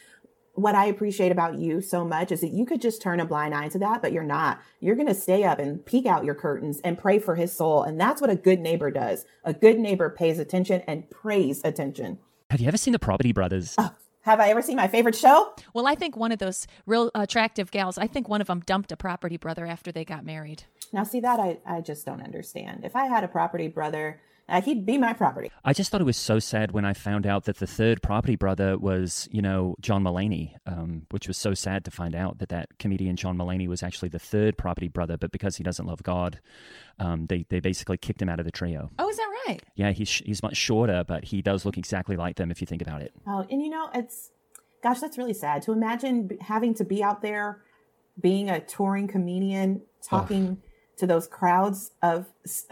what 0.56 0.74
I 0.74 0.86
appreciate 0.86 1.32
about 1.32 1.60
you 1.60 1.80
so 1.80 2.04
much 2.04 2.32
is 2.32 2.42
that 2.42 2.54
you 2.54 2.66
could 2.66 2.82
just 2.82 3.04
turn 3.04 3.20
a 3.20 3.26
blind 3.26 3.54
eye 3.54 3.70
to 3.70 3.80
that, 3.80 4.02
but 4.02 4.14
you're 4.14 4.24
not. 4.24 4.62
You're 4.80 4.96
going 4.96 5.08
to 5.08 5.16
stay 5.16 5.44
up 5.44 5.60
and 5.60 5.84
peek 5.86 6.08
out 6.08 6.26
your 6.26 6.36
curtains 6.36 6.80
and 6.84 6.98
pray 6.98 7.20
for 7.20 7.36
his 7.36 7.52
soul. 7.52 7.84
And 7.84 8.00
that's 8.00 8.22
what 8.22 8.30
a 8.30 8.36
good 8.36 8.60
neighbor 8.60 8.92
does. 8.92 9.26
A 9.44 9.54
good 9.54 9.80
neighbor 9.80 10.10
pays 10.12 10.38
attention 10.38 10.82
and 10.88 11.10
prays 11.10 11.62
attention. 11.64 12.20
Have 12.52 12.62
you 12.62 12.68
ever 12.68 12.78
seen 12.78 12.94
the 12.94 13.00
Property 13.00 13.32
Brothers? 13.32 13.76
Have 14.24 14.39
I 14.39 14.48
ever 14.50 14.62
seen 14.62 14.77
my 14.77 14.88
favorite 14.88 15.15
show? 15.15 15.53
Well, 15.74 15.86
I 15.86 15.96
think 15.96 16.15
one 16.15 16.32
of 16.32 16.39
those 16.39 16.65
real 16.86 17.12
attractive 17.13 17.72
gals, 17.72 17.98
I 17.98 18.08
think 18.08 18.30
one 18.30 18.39
of 18.39 18.48
them 18.48 18.62
dumped 18.65 18.94
a 18.94 18.98
property 18.98 19.36
brother 19.36 19.65
after 19.65 19.92
they 19.92 20.06
got 20.06 20.25
married. 20.25 20.63
Now, 20.94 21.03
see 21.03 21.20
that 21.20 21.42
I, 21.42 21.58
I 21.65 21.82
just 21.82 22.06
don't 22.06 22.22
understand. 22.22 22.86
If 22.86 22.96
I 22.96 23.08
had 23.08 23.25
a 23.25 23.27
property 23.27 23.68
brother, 23.68 24.22
uh, 24.54 24.62
he'd 24.62 24.86
be 24.86 25.00
my 25.00 25.14
property. 25.14 25.50
I 25.66 25.74
just 25.74 25.90
thought 25.90 26.00
it 26.00 26.06
was 26.06 26.16
so 26.16 26.38
sad 26.38 26.72
when 26.72 26.86
I 26.86 26.94
found 26.94 27.26
out 27.26 27.46
that 27.46 27.58
the 27.58 27.66
third 27.66 28.04
property 28.04 28.36
brother 28.36 28.78
was, 28.78 29.28
you 29.32 29.42
know, 29.42 29.76
John 29.82 30.04
Mulaney, 30.04 30.54
um, 30.68 31.08
which 31.10 31.28
was 31.28 31.38
so 31.38 31.56
sad 31.56 31.84
to 31.86 31.92
find 31.92 32.16
out 32.16 32.38
that 32.38 32.50
that 32.50 32.78
comedian 32.78 33.16
John 33.16 33.36
Mulaney 33.36 33.68
was 33.68 33.82
actually 33.82 34.10
the 34.10 34.20
third 34.20 34.56
property 34.56 34.88
brother, 34.88 35.18
but 35.18 35.32
because 35.32 35.56
he 35.56 35.64
doesn't 35.64 35.88
love 35.88 36.04
God, 36.04 36.40
um, 37.00 37.26
they 37.26 37.46
they 37.50 37.60
basically 37.60 37.98
kicked 37.98 38.22
him 38.22 38.30
out 38.30 38.40
of 38.40 38.46
the 38.46 38.52
trio. 38.52 38.92
Oh, 39.00 39.10
is 39.10 39.18
that 39.18 39.30
right? 39.48 39.60
Yeah, 39.76 39.92
he's 39.92 40.10
he's 40.10 40.44
much 40.44 40.56
shorter, 40.56 41.04
but 41.08 41.24
he 41.24 41.42
does 41.42 41.66
look 41.66 41.78
exactly 41.78 42.16
like 42.16 42.36
them 42.36 42.52
if 42.52 42.62
you 42.62 42.68
think 42.68 42.84
about 42.84 43.02
it. 43.02 43.12
Oh, 43.26 43.46
and 43.50 43.60
you 43.60 43.70
know, 43.70 43.90
it's, 43.96 44.30
gosh, 44.84 45.00
that's 45.00 45.18
really 45.18 45.34
sad 45.34 45.64
to 45.64 45.72
imagine 45.72 46.38
having 46.42 46.76
to 46.76 46.86
be 46.86 47.04
out 47.04 47.24
there 47.24 47.64
being 48.22 48.52
a 48.52 48.60
touring 48.60 49.08
comedian, 49.08 49.82
talking 50.08 50.62
to 50.98 51.08
those 51.08 51.28
crowds 51.28 51.92
of 52.02 52.28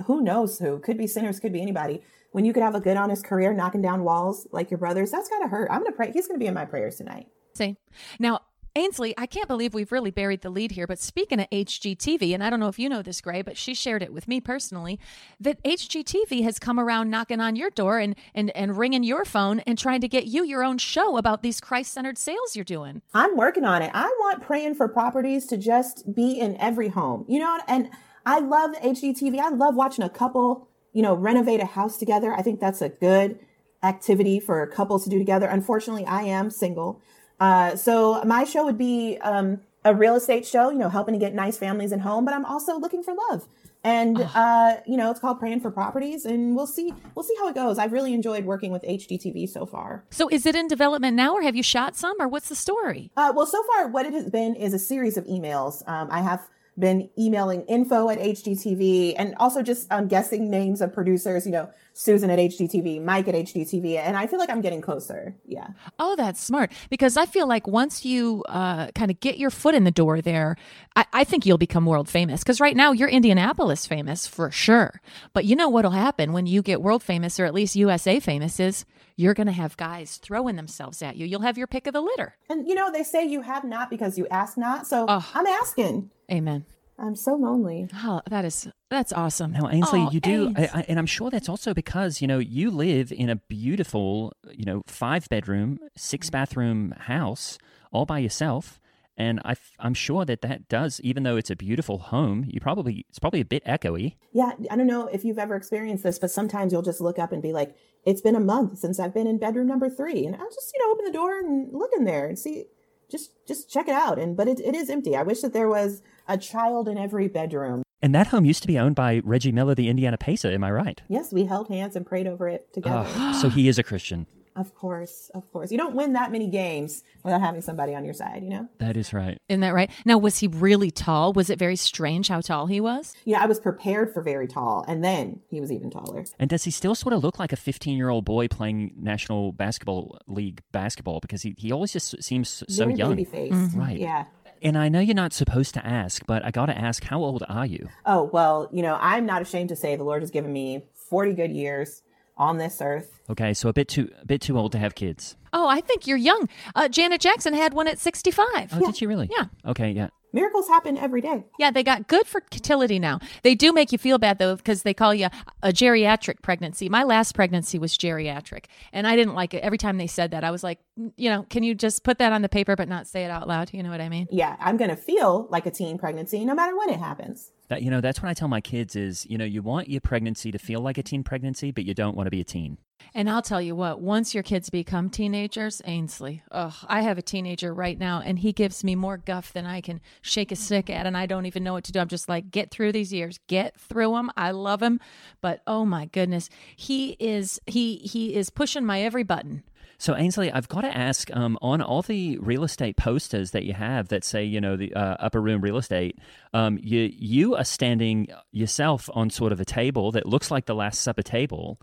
who 0.05 0.21
knows 0.21 0.59
who, 0.59 0.79
could 0.79 0.97
be 0.97 1.07
sinners, 1.07 1.39
could 1.39 1.53
be 1.53 1.61
anybody. 1.61 2.01
When 2.31 2.45
you 2.45 2.53
could 2.53 2.63
have 2.63 2.75
a 2.75 2.79
good, 2.79 2.95
honest 2.95 3.25
career 3.25 3.53
knocking 3.53 3.81
down 3.81 4.03
walls 4.03 4.47
like 4.51 4.71
your 4.71 4.77
brothers, 4.77 5.11
that's 5.11 5.29
gotta 5.29 5.47
hurt. 5.47 5.69
I'm 5.69 5.83
gonna 5.83 5.95
pray. 5.95 6.11
He's 6.11 6.27
gonna 6.27 6.39
be 6.39 6.47
in 6.47 6.53
my 6.53 6.65
prayers 6.65 6.95
tonight. 6.95 7.27
See, 7.53 7.75
now 8.19 8.41
Ainsley, 8.75 9.13
I 9.17 9.25
can't 9.25 9.49
believe 9.49 9.73
we've 9.73 9.91
really 9.91 10.11
buried 10.11 10.41
the 10.41 10.49
lead 10.49 10.71
here. 10.71 10.87
But 10.87 10.99
speaking 10.99 11.41
of 11.41 11.49
HGTV, 11.49 12.33
and 12.33 12.41
I 12.41 12.49
don't 12.49 12.61
know 12.61 12.69
if 12.69 12.79
you 12.79 12.87
know 12.87 13.01
this, 13.01 13.19
Gray, 13.19 13.41
but 13.41 13.57
she 13.57 13.73
shared 13.73 14.01
it 14.01 14.13
with 14.13 14.29
me 14.29 14.39
personally, 14.39 14.97
that 15.41 15.61
HGTV 15.63 16.43
has 16.43 16.57
come 16.57 16.79
around 16.79 17.09
knocking 17.09 17.41
on 17.41 17.57
your 17.57 17.69
door 17.69 17.99
and 17.99 18.15
and 18.33 18.49
and 18.51 18.77
ringing 18.77 19.03
your 19.03 19.25
phone 19.25 19.59
and 19.61 19.77
trying 19.77 19.99
to 20.01 20.07
get 20.07 20.25
you 20.25 20.45
your 20.45 20.63
own 20.63 20.77
show 20.77 21.17
about 21.17 21.43
these 21.43 21.59
Christ-centered 21.59 22.17
sales 22.17 22.55
you're 22.55 22.63
doing. 22.63 23.01
I'm 23.13 23.35
working 23.35 23.65
on 23.65 23.81
it. 23.81 23.91
I 23.93 24.05
want 24.19 24.41
praying 24.41 24.75
for 24.75 24.87
properties 24.87 25.47
to 25.47 25.57
just 25.57 26.15
be 26.15 26.39
in 26.39 26.55
every 26.55 26.87
home. 26.87 27.25
You 27.27 27.39
know, 27.39 27.59
and 27.67 27.89
I 28.25 28.39
love 28.39 28.71
HGTV. 28.75 29.39
I 29.39 29.49
love 29.49 29.75
watching 29.75 30.03
a 30.03 30.09
couple, 30.09 30.67
you 30.93 31.01
know, 31.01 31.13
renovate 31.13 31.59
a 31.59 31.65
house 31.65 31.97
together. 31.97 32.33
I 32.33 32.41
think 32.41 32.59
that's 32.59 32.81
a 32.81 32.89
good 32.89 33.39
activity 33.83 34.39
for 34.39 34.65
couples 34.67 35.03
to 35.05 35.09
do 35.09 35.17
together. 35.17 35.47
Unfortunately, 35.47 36.05
I 36.05 36.23
am 36.23 36.49
single. 36.49 37.01
Uh, 37.39 37.75
so 37.75 38.23
my 38.23 38.43
show 38.43 38.65
would 38.65 38.77
be 38.77 39.17
um, 39.21 39.61
a 39.83 39.95
real 39.95 40.15
estate 40.15 40.45
show, 40.45 40.69
you 40.69 40.77
know, 40.77 40.89
helping 40.89 41.13
to 41.13 41.19
get 41.19 41.33
nice 41.33 41.57
families 41.57 41.91
in 41.91 41.99
home, 41.99 42.23
but 42.23 42.33
I'm 42.33 42.45
also 42.45 42.77
looking 42.77 43.01
for 43.01 43.15
love. 43.29 43.47
And 43.83 44.21
uh, 44.35 44.77
you 44.85 44.95
know, 44.95 45.09
it's 45.09 45.19
called 45.19 45.39
Praying 45.39 45.61
for 45.61 45.71
Properties, 45.71 46.25
and 46.25 46.55
we'll 46.55 46.67
see 46.67 46.93
we'll 47.15 47.23
see 47.23 47.33
how 47.39 47.47
it 47.47 47.55
goes. 47.55 47.79
I've 47.79 47.91
really 47.91 48.13
enjoyed 48.13 48.45
working 48.45 48.71
with 48.71 48.83
HGTV 48.83 49.49
so 49.49 49.65
far. 49.65 50.05
So 50.11 50.27
is 50.27 50.45
it 50.45 50.55
in 50.55 50.67
development 50.67 51.15
now, 51.15 51.33
or 51.33 51.41
have 51.41 51.55
you 51.55 51.63
shot 51.63 51.95
some, 51.95 52.15
or 52.19 52.27
what's 52.27 52.47
the 52.47 52.55
story? 52.55 53.09
Uh, 53.17 53.33
well, 53.35 53.47
so 53.47 53.63
far, 53.63 53.87
what 53.87 54.05
it 54.05 54.13
has 54.13 54.29
been 54.29 54.53
is 54.53 54.75
a 54.75 54.79
series 54.79 55.17
of 55.17 55.25
emails. 55.25 55.81
Um, 55.89 56.09
I 56.11 56.21
have 56.21 56.47
been 56.77 57.09
emailing 57.17 57.63
info 57.63 58.09
at 58.09 58.19
HGTV 58.19 59.15
and 59.17 59.35
also 59.35 59.61
just 59.61 59.91
um, 59.91 60.07
guessing 60.07 60.49
names 60.49 60.81
of 60.81 60.93
producers, 60.93 61.45
you 61.45 61.51
know, 61.51 61.69
Susan 61.93 62.29
at 62.29 62.39
HGTV, 62.39 63.03
Mike 63.03 63.27
at 63.27 63.35
HGTV. 63.35 63.97
And 63.97 64.15
I 64.15 64.27
feel 64.27 64.39
like 64.39 64.49
I'm 64.49 64.61
getting 64.61 64.81
closer. 64.81 65.35
Yeah. 65.45 65.67
Oh, 65.99 66.15
that's 66.15 66.41
smart. 66.41 66.71
Because 66.89 67.17
I 67.17 67.25
feel 67.25 67.47
like 67.47 67.67
once 67.67 68.05
you 68.05 68.43
uh, 68.47 68.91
kind 68.91 69.11
of 69.11 69.19
get 69.19 69.37
your 69.37 69.49
foot 69.49 69.75
in 69.75 69.83
the 69.83 69.91
door 69.91 70.21
there, 70.21 70.55
I, 70.95 71.05
I 71.13 71.23
think 71.23 71.45
you'll 71.45 71.57
become 71.57 71.85
world 71.85 72.09
famous. 72.09 72.41
Because 72.41 72.61
right 72.61 72.75
now 72.75 72.91
you're 72.91 73.09
Indianapolis 73.09 73.85
famous 73.85 74.25
for 74.27 74.51
sure. 74.51 75.01
But 75.33 75.45
you 75.45 75.55
know 75.55 75.69
what'll 75.69 75.91
happen 75.91 76.33
when 76.33 76.45
you 76.45 76.61
get 76.61 76.81
world 76.81 77.03
famous, 77.03 77.39
or 77.39 77.45
at 77.45 77.53
least 77.53 77.75
USA 77.75 78.19
famous, 78.19 78.59
is 78.59 78.85
you're 79.17 79.33
going 79.33 79.47
to 79.47 79.53
have 79.53 79.77
guys 79.77 80.17
throwing 80.17 80.55
themselves 80.55 81.01
at 81.01 81.17
you. 81.17 81.25
You'll 81.25 81.41
have 81.41 81.57
your 81.57 81.67
pick 81.67 81.87
of 81.87 81.93
the 81.93 82.01
litter. 82.01 82.37
And, 82.49 82.67
you 82.67 82.75
know, 82.75 82.91
they 82.91 83.03
say 83.03 83.25
you 83.25 83.41
have 83.41 83.63
not 83.63 83.89
because 83.89 84.17
you 84.17 84.27
ask 84.29 84.57
not. 84.57 84.87
So. 84.87 85.05
I'm 85.07 85.45
asking. 85.45 86.09
Amen. 86.31 86.65
I'm 87.01 87.15
so 87.15 87.35
lonely. 87.35 87.87
Oh, 87.95 88.21
that 88.29 88.45
is 88.45 88.69
that's 88.89 89.11
awesome. 89.11 89.51
Now, 89.51 89.69
Ainsley, 89.69 90.01
Oh, 90.01 90.11
you 90.11 90.19
do, 90.19 90.53
I, 90.55 90.69
I, 90.73 90.85
and 90.87 90.99
I'm 90.99 91.05
sure 91.05 91.29
that's 91.29 91.49
also 91.49 91.73
because 91.73 92.21
you 92.21 92.27
know 92.27 92.39
you 92.39 92.69
live 92.69 93.11
in 93.11 93.29
a 93.29 93.35
beautiful, 93.35 94.33
you 94.51 94.65
know, 94.65 94.83
five 94.87 95.27
bedroom, 95.29 95.79
six 95.97 96.27
mm-hmm. 96.27 96.33
bathroom 96.33 96.93
house 96.97 97.57
all 97.91 98.05
by 98.05 98.19
yourself, 98.19 98.79
and 99.17 99.39
I, 99.45 99.55
am 99.79 99.93
sure 99.93 100.25
that 100.25 100.41
that 100.41 100.67
does, 100.67 100.99
even 101.01 101.23
though 101.23 101.37
it's 101.37 101.49
a 101.49 101.55
beautiful 101.55 101.99
home, 101.99 102.45
you 102.47 102.59
probably 102.59 103.05
it's 103.09 103.19
probably 103.19 103.41
a 103.41 103.45
bit 103.45 103.63
echoey. 103.65 104.15
Yeah. 104.31 104.53
I 104.69 104.75
don't 104.75 104.87
know 104.87 105.07
if 105.07 105.23
you've 105.23 105.37
ever 105.37 105.55
experienced 105.55 106.03
this, 106.03 106.17
but 106.17 106.31
sometimes 106.31 106.71
you'll 106.71 106.81
just 106.81 107.01
look 107.01 107.19
up 107.19 107.31
and 107.31 107.41
be 107.41 107.53
like, 107.53 107.75
it's 108.03 108.21
been 108.21 108.35
a 108.35 108.39
month 108.39 108.79
since 108.79 108.99
I've 108.99 109.13
been 109.13 109.27
in 109.27 109.37
bedroom 109.37 109.67
number 109.67 109.89
three. 109.89 110.25
And 110.25 110.35
I'll 110.35 110.49
just, 110.49 110.73
you 110.73 110.83
know, 110.83 110.91
open 110.91 111.05
the 111.05 111.11
door 111.11 111.39
and 111.39 111.71
look 111.71 111.91
in 111.95 112.05
there 112.05 112.25
and 112.25 112.39
see, 112.39 112.65
just, 113.11 113.31
just 113.47 113.69
check 113.69 113.87
it 113.87 113.93
out. 113.93 114.17
And, 114.17 114.35
but 114.35 114.47
it, 114.47 114.59
it 114.59 114.73
is 114.73 114.89
empty. 114.89 115.15
I 115.15 115.23
wish 115.23 115.41
that 115.41 115.53
there 115.53 115.69
was 115.69 116.01
a 116.31 116.37
child 116.37 116.87
in 116.87 116.97
every 116.97 117.27
bedroom. 117.27 117.83
And 118.01 118.15
that 118.15 118.27
home 118.27 118.45
used 118.45 118.61
to 118.63 118.67
be 118.67 118.79
owned 118.79 118.95
by 118.95 119.21
Reggie 119.23 119.51
Miller, 119.51 119.75
the 119.75 119.89
Indiana 119.89 120.17
Pacer. 120.17 120.49
Am 120.49 120.63
I 120.63 120.71
right? 120.71 121.01
Yes, 121.07 121.31
we 121.31 121.45
held 121.45 121.67
hands 121.67 121.95
and 121.95 122.05
prayed 122.05 122.25
over 122.25 122.47
it 122.47 122.73
together. 122.73 123.05
Oh, 123.07 123.39
so 123.39 123.49
he 123.49 123.67
is 123.67 123.77
a 123.77 123.83
Christian. 123.83 124.25
Of 124.53 124.75
course, 124.75 125.31
of 125.33 125.49
course. 125.53 125.71
You 125.71 125.77
don't 125.77 125.95
win 125.95 126.11
that 126.11 126.29
many 126.29 126.49
games 126.49 127.03
without 127.23 127.39
having 127.39 127.61
somebody 127.61 127.95
on 127.95 128.03
your 128.03 128.13
side, 128.13 128.43
you 128.43 128.49
know? 128.49 128.67
That 128.79 128.97
is 128.97 129.13
right. 129.13 129.37
Isn't 129.47 129.61
that 129.61 129.73
right? 129.73 129.89
Now, 130.03 130.17
was 130.17 130.39
he 130.39 130.47
really 130.47 130.91
tall? 130.91 131.31
Was 131.31 131.49
it 131.49 131.57
very 131.57 131.77
strange 131.77 132.27
how 132.27 132.41
tall 132.41 132.65
he 132.67 132.81
was? 132.81 133.15
Yeah, 133.23 133.41
I 133.41 133.45
was 133.45 133.61
prepared 133.61 134.13
for 134.13 134.21
very 134.21 134.49
tall, 134.49 134.83
and 134.89 135.01
then 135.01 135.39
he 135.49 135.61
was 135.61 135.71
even 135.71 135.89
taller. 135.89 136.25
And 136.37 136.49
does 136.49 136.65
he 136.65 136.71
still 136.71 136.95
sort 136.95 137.13
of 137.13 137.23
look 137.23 137.39
like 137.39 137.53
a 137.53 137.55
15 137.55 137.95
year 137.97 138.09
old 138.09 138.25
boy 138.25 138.49
playing 138.49 138.91
National 138.99 139.53
Basketball 139.53 140.19
League 140.27 140.61
basketball? 140.73 141.21
Because 141.21 141.43
he, 141.43 141.55
he 141.57 141.71
always 141.71 141.93
just 141.93 142.21
seems 142.21 142.49
so 142.67 142.83
Very 142.83 142.95
young. 142.97 143.11
baby 143.11 143.23
face. 143.23 143.53
Mm-hmm. 143.53 143.79
Right. 143.79 143.97
Yeah. 143.99 144.25
And 144.61 144.77
I 144.77 144.89
know 144.89 144.99
you're 144.99 145.15
not 145.15 145.33
supposed 145.33 145.73
to 145.73 145.85
ask, 145.85 146.23
but 146.27 146.45
I 146.45 146.51
got 146.51 146.67
to 146.67 146.77
ask, 146.77 147.03
how 147.03 147.19
old 147.19 147.43
are 147.49 147.65
you? 147.65 147.89
Oh, 148.05 148.29
well, 148.31 148.69
you 148.71 148.83
know, 148.83 148.97
I'm 149.01 149.25
not 149.25 149.41
ashamed 149.41 149.69
to 149.69 149.75
say 149.75 149.95
the 149.95 150.03
Lord 150.03 150.21
has 150.21 150.29
given 150.29 150.53
me 150.53 150.83
40 151.09 151.33
good 151.33 151.51
years 151.51 152.03
on 152.37 152.57
this 152.57 152.79
earth. 152.81 153.19
Okay, 153.29 153.53
so 153.53 153.69
a 153.69 153.73
bit 153.73 153.87
too 153.87 154.09
a 154.21 154.25
bit 154.25 154.41
too 154.41 154.57
old 154.57 154.71
to 154.73 154.77
have 154.77 154.95
kids. 154.95 155.35
Oh, 155.53 155.67
I 155.67 155.81
think 155.81 156.07
you're 156.07 156.17
young. 156.17 156.47
Uh, 156.75 156.87
Janet 156.87 157.21
Jackson 157.21 157.53
had 157.53 157.73
one 157.73 157.87
at 157.87 157.99
65. 157.99 158.69
Oh, 158.73 158.79
did 158.85 158.95
she 158.95 159.05
really? 159.05 159.29
Yeah. 159.35 159.45
Okay, 159.65 159.91
yeah. 159.91 160.09
Miracles 160.33 160.67
happen 160.67 160.97
every 160.97 161.21
day. 161.21 161.43
Yeah, 161.59 161.71
they 161.71 161.83
got 161.83 162.07
good 162.07 162.25
fertility 162.25 162.99
now. 162.99 163.19
They 163.43 163.55
do 163.55 163.73
make 163.73 163.91
you 163.91 163.97
feel 163.97 164.17
bad 164.17 164.39
though 164.39 164.55
because 164.55 164.83
they 164.83 164.93
call 164.93 165.13
you 165.13 165.27
a 165.61 165.69
geriatric 165.69 166.41
pregnancy. 166.41 166.89
My 166.89 167.03
last 167.03 167.35
pregnancy 167.35 167.77
was 167.77 167.97
geriatric, 167.97 168.65
and 168.93 169.05
I 169.05 169.15
didn't 169.15 169.35
like 169.35 169.53
it. 169.53 169.63
Every 169.63 169.77
time 169.77 169.97
they 169.97 170.07
said 170.07 170.31
that, 170.31 170.43
I 170.43 170.51
was 170.51 170.63
like, 170.63 170.79
"Mm, 170.99 171.11
you 171.17 171.29
know, 171.29 171.43
can 171.49 171.63
you 171.63 171.75
just 171.75 172.03
put 172.03 172.17
that 172.19 172.31
on 172.33 172.41
the 172.41 172.49
paper 172.49 172.75
but 172.75 172.87
not 172.87 173.07
say 173.07 173.25
it 173.25 173.31
out 173.31 173.47
loud? 173.47 173.73
You 173.73 173.83
know 173.83 173.89
what 173.89 174.01
I 174.01 174.09
mean? 174.09 174.27
Yeah, 174.31 174.55
I'm 174.59 174.77
going 174.77 174.89
to 174.89 174.95
feel 174.95 175.47
like 175.49 175.65
a 175.65 175.71
teen 175.71 175.97
pregnancy 175.97 176.45
no 176.45 176.55
matter 176.55 176.77
when 176.77 176.89
it 176.89 176.99
happens. 176.99 177.51
That 177.71 177.83
you 177.83 177.89
know, 177.89 178.01
that's 178.01 178.21
what 178.21 178.27
I 178.27 178.33
tell 178.33 178.49
my 178.49 178.59
kids 178.59 178.97
is, 178.97 179.25
you 179.29 179.37
know, 179.37 179.45
you 179.45 179.61
want 179.61 179.89
your 179.89 180.01
pregnancy 180.01 180.51
to 180.51 180.59
feel 180.59 180.81
like 180.81 180.97
a 180.97 181.03
teen 181.03 181.23
pregnancy, 181.23 181.71
but 181.71 181.85
you 181.85 181.93
don't 181.93 182.17
want 182.17 182.27
to 182.27 182.29
be 182.29 182.41
a 182.41 182.43
teen. 182.43 182.77
And 183.13 183.29
I'll 183.29 183.41
tell 183.41 183.61
you 183.61 183.77
what, 183.77 184.01
once 184.01 184.33
your 184.33 184.43
kids 184.43 184.69
become 184.69 185.09
teenagers, 185.09 185.81
Ainsley, 185.85 186.43
ugh, 186.51 186.73
I 186.89 186.99
have 186.99 187.17
a 187.17 187.21
teenager 187.21 187.73
right 187.73 187.97
now, 187.97 188.21
and 188.25 188.39
he 188.39 188.51
gives 188.51 188.83
me 188.83 188.95
more 188.95 189.15
guff 189.15 189.53
than 189.53 189.65
I 189.65 189.79
can 189.79 190.01
shake 190.21 190.51
a 190.51 190.57
stick 190.57 190.89
at, 190.89 191.05
and 191.05 191.15
I 191.15 191.25
don't 191.27 191.45
even 191.45 191.63
know 191.63 191.71
what 191.71 191.85
to 191.85 191.93
do. 191.93 192.01
I'm 192.01 192.09
just 192.09 192.27
like, 192.27 192.51
get 192.51 192.71
through 192.71 192.91
these 192.91 193.13
years, 193.13 193.39
get 193.47 193.79
through 193.79 194.15
them. 194.15 194.31
I 194.35 194.51
love 194.51 194.81
him, 194.81 194.99
but 195.39 195.61
oh 195.65 195.85
my 195.85 196.07
goodness, 196.07 196.49
he 196.75 197.15
is 197.21 197.57
he 197.67 197.99
he 197.99 198.35
is 198.35 198.49
pushing 198.49 198.85
my 198.85 199.01
every 199.01 199.23
button. 199.23 199.63
So 200.01 200.15
Ainsley, 200.15 200.51
I've 200.51 200.67
got 200.67 200.81
to 200.81 200.97
ask 200.97 201.29
um, 201.31 201.59
on 201.61 201.79
all 201.79 202.01
the 202.01 202.35
real 202.39 202.63
estate 202.63 202.97
posters 202.97 203.51
that 203.51 203.65
you 203.65 203.73
have 203.73 204.07
that 204.07 204.23
say, 204.23 204.43
you 204.43 204.59
know, 204.59 204.75
the 204.75 204.91
uh, 204.95 205.15
upper 205.19 205.39
room 205.39 205.61
real 205.61 205.77
estate. 205.77 206.17
Um, 206.55 206.79
you 206.81 207.11
you 207.15 207.55
are 207.55 207.63
standing 207.63 208.27
yourself 208.51 209.11
on 209.13 209.29
sort 209.29 209.51
of 209.51 209.59
a 209.59 209.63
table 209.63 210.11
that 210.13 210.25
looks 210.25 210.49
like 210.49 210.65
the 210.65 210.73
Last 210.73 211.01
Supper 211.01 211.21
table, 211.21 211.79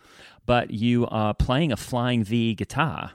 but 0.46 0.72
you 0.72 1.06
are 1.06 1.32
playing 1.32 1.70
a 1.70 1.76
flying 1.76 2.24
V 2.24 2.56
guitar. 2.56 3.12